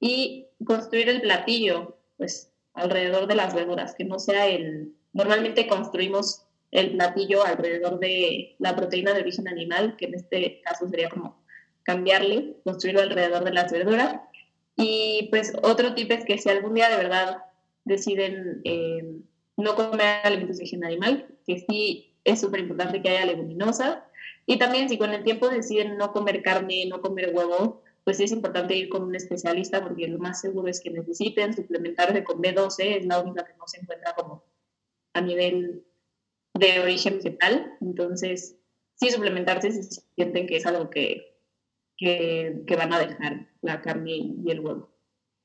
[0.00, 4.92] y construir el platillo pues alrededor de las verduras, que no sea el...
[5.14, 10.86] Normalmente construimos el platillo alrededor de la proteína de origen animal, que en este caso
[10.88, 11.42] sería como
[11.82, 14.20] cambiarle, construirlo alrededor de las verduras.
[14.76, 17.44] Y pues otro tip es que si algún día de verdad
[17.84, 19.02] deciden eh,
[19.56, 23.98] no comer alimentos de origen animal, que sí es súper importante que haya leguminosas.
[24.46, 28.32] Y también si con el tiempo deciden no comer carne, no comer huevo, pues es
[28.32, 32.96] importante ir con un especialista porque lo más seguro es que necesiten suplementarse con B12,
[32.96, 34.46] es la única que no se encuentra como
[35.12, 35.84] a nivel
[36.54, 37.76] de origen vegetal.
[37.82, 38.56] Entonces,
[38.94, 41.38] sí suplementarse si sienten que es algo que,
[41.98, 44.90] que, van a dejar la carne y el huevo.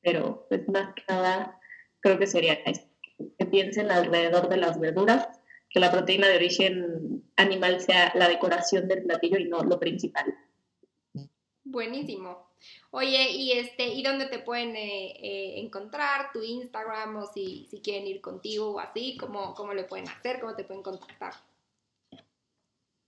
[0.01, 1.59] Pero pues más que nada,
[1.99, 5.27] creo que sería que piensen alrededor de las verduras,
[5.69, 10.33] que la proteína de origen animal sea la decoración del platillo y no lo principal.
[11.65, 12.52] Buenísimo.
[12.91, 16.31] Oye, y este, ¿y dónde te pueden eh, eh, encontrar?
[16.31, 19.17] ¿Tu Instagram o si, si quieren ir contigo o así?
[19.17, 20.39] ¿cómo, ¿Cómo le pueden hacer?
[20.39, 21.33] ¿Cómo te pueden contactar?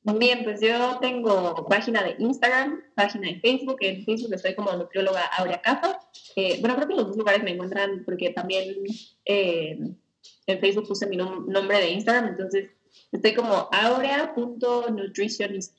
[0.02, 3.78] Bien, pues yo tengo página de Instagram, página de Facebook.
[3.82, 6.00] En Facebook estoy como nutrióloga Aurea Cafa.
[6.36, 8.76] Eh, bueno, creo que los dos lugares me encuentran porque también
[9.26, 9.98] en
[10.60, 12.70] Facebook puse mi nombre de Instagram, entonces
[13.12, 15.76] estoy como aurea.nutritionist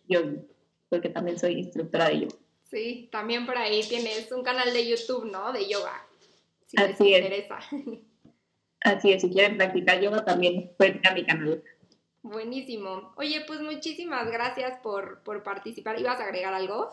[0.89, 2.37] porque también soy instructora de yoga.
[2.71, 5.53] Sí, también por ahí tienes un canal de YouTube, ¿no?
[5.53, 6.05] De yoga.
[6.67, 7.59] Si les interesa.
[8.81, 11.63] Así es, si quieren practicar yoga también pueden ir a mi canal.
[12.23, 13.13] Buenísimo.
[13.17, 16.01] Oye, pues muchísimas gracias por, participar.
[16.01, 16.91] ¿Ibas a agregar algo?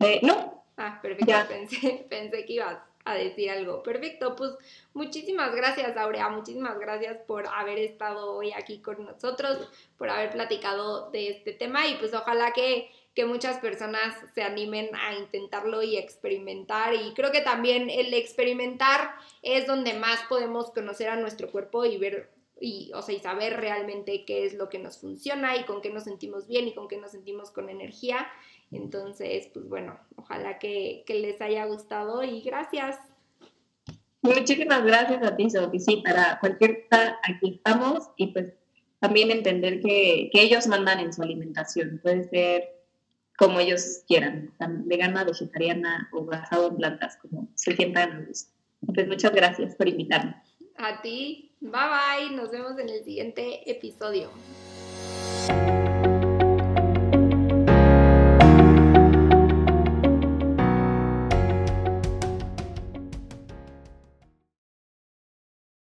[0.00, 0.64] Eh, no.
[0.76, 1.34] Ah, perfecto.
[1.48, 3.82] Pensé, pensé que ibas a decir algo.
[3.82, 4.52] Perfecto, pues
[4.92, 6.28] muchísimas gracias, Aurea.
[6.28, 11.86] Muchísimas gracias por haber estado hoy aquí con nosotros, por haber platicado de este tema
[11.86, 16.94] y pues ojalá que que muchas personas se animen a intentarlo y experimentar.
[16.94, 19.10] Y creo que también el experimentar
[19.42, 23.56] es donde más podemos conocer a nuestro cuerpo y ver y, o sea, y saber
[23.56, 26.86] realmente qué es lo que nos funciona y con qué nos sentimos bien y con
[26.86, 28.24] qué nos sentimos con energía.
[28.70, 33.00] Entonces, pues bueno, ojalá que, les haya gustado y gracias.
[34.22, 35.80] Muchísimas gracias a ti, Sofi.
[35.80, 38.52] Sí, para cualquier cosa aquí estamos y pues
[39.00, 41.98] también entender que, que ellos mandan en su alimentación.
[42.00, 42.77] Puede ser
[43.38, 44.52] como ellos quieran,
[44.84, 48.28] vegana, vegetariana o basado en plantas, como se sientan
[48.94, 50.34] Pues muchas gracias por invitarme.
[50.76, 54.30] A ti, bye bye, nos vemos en el siguiente episodio.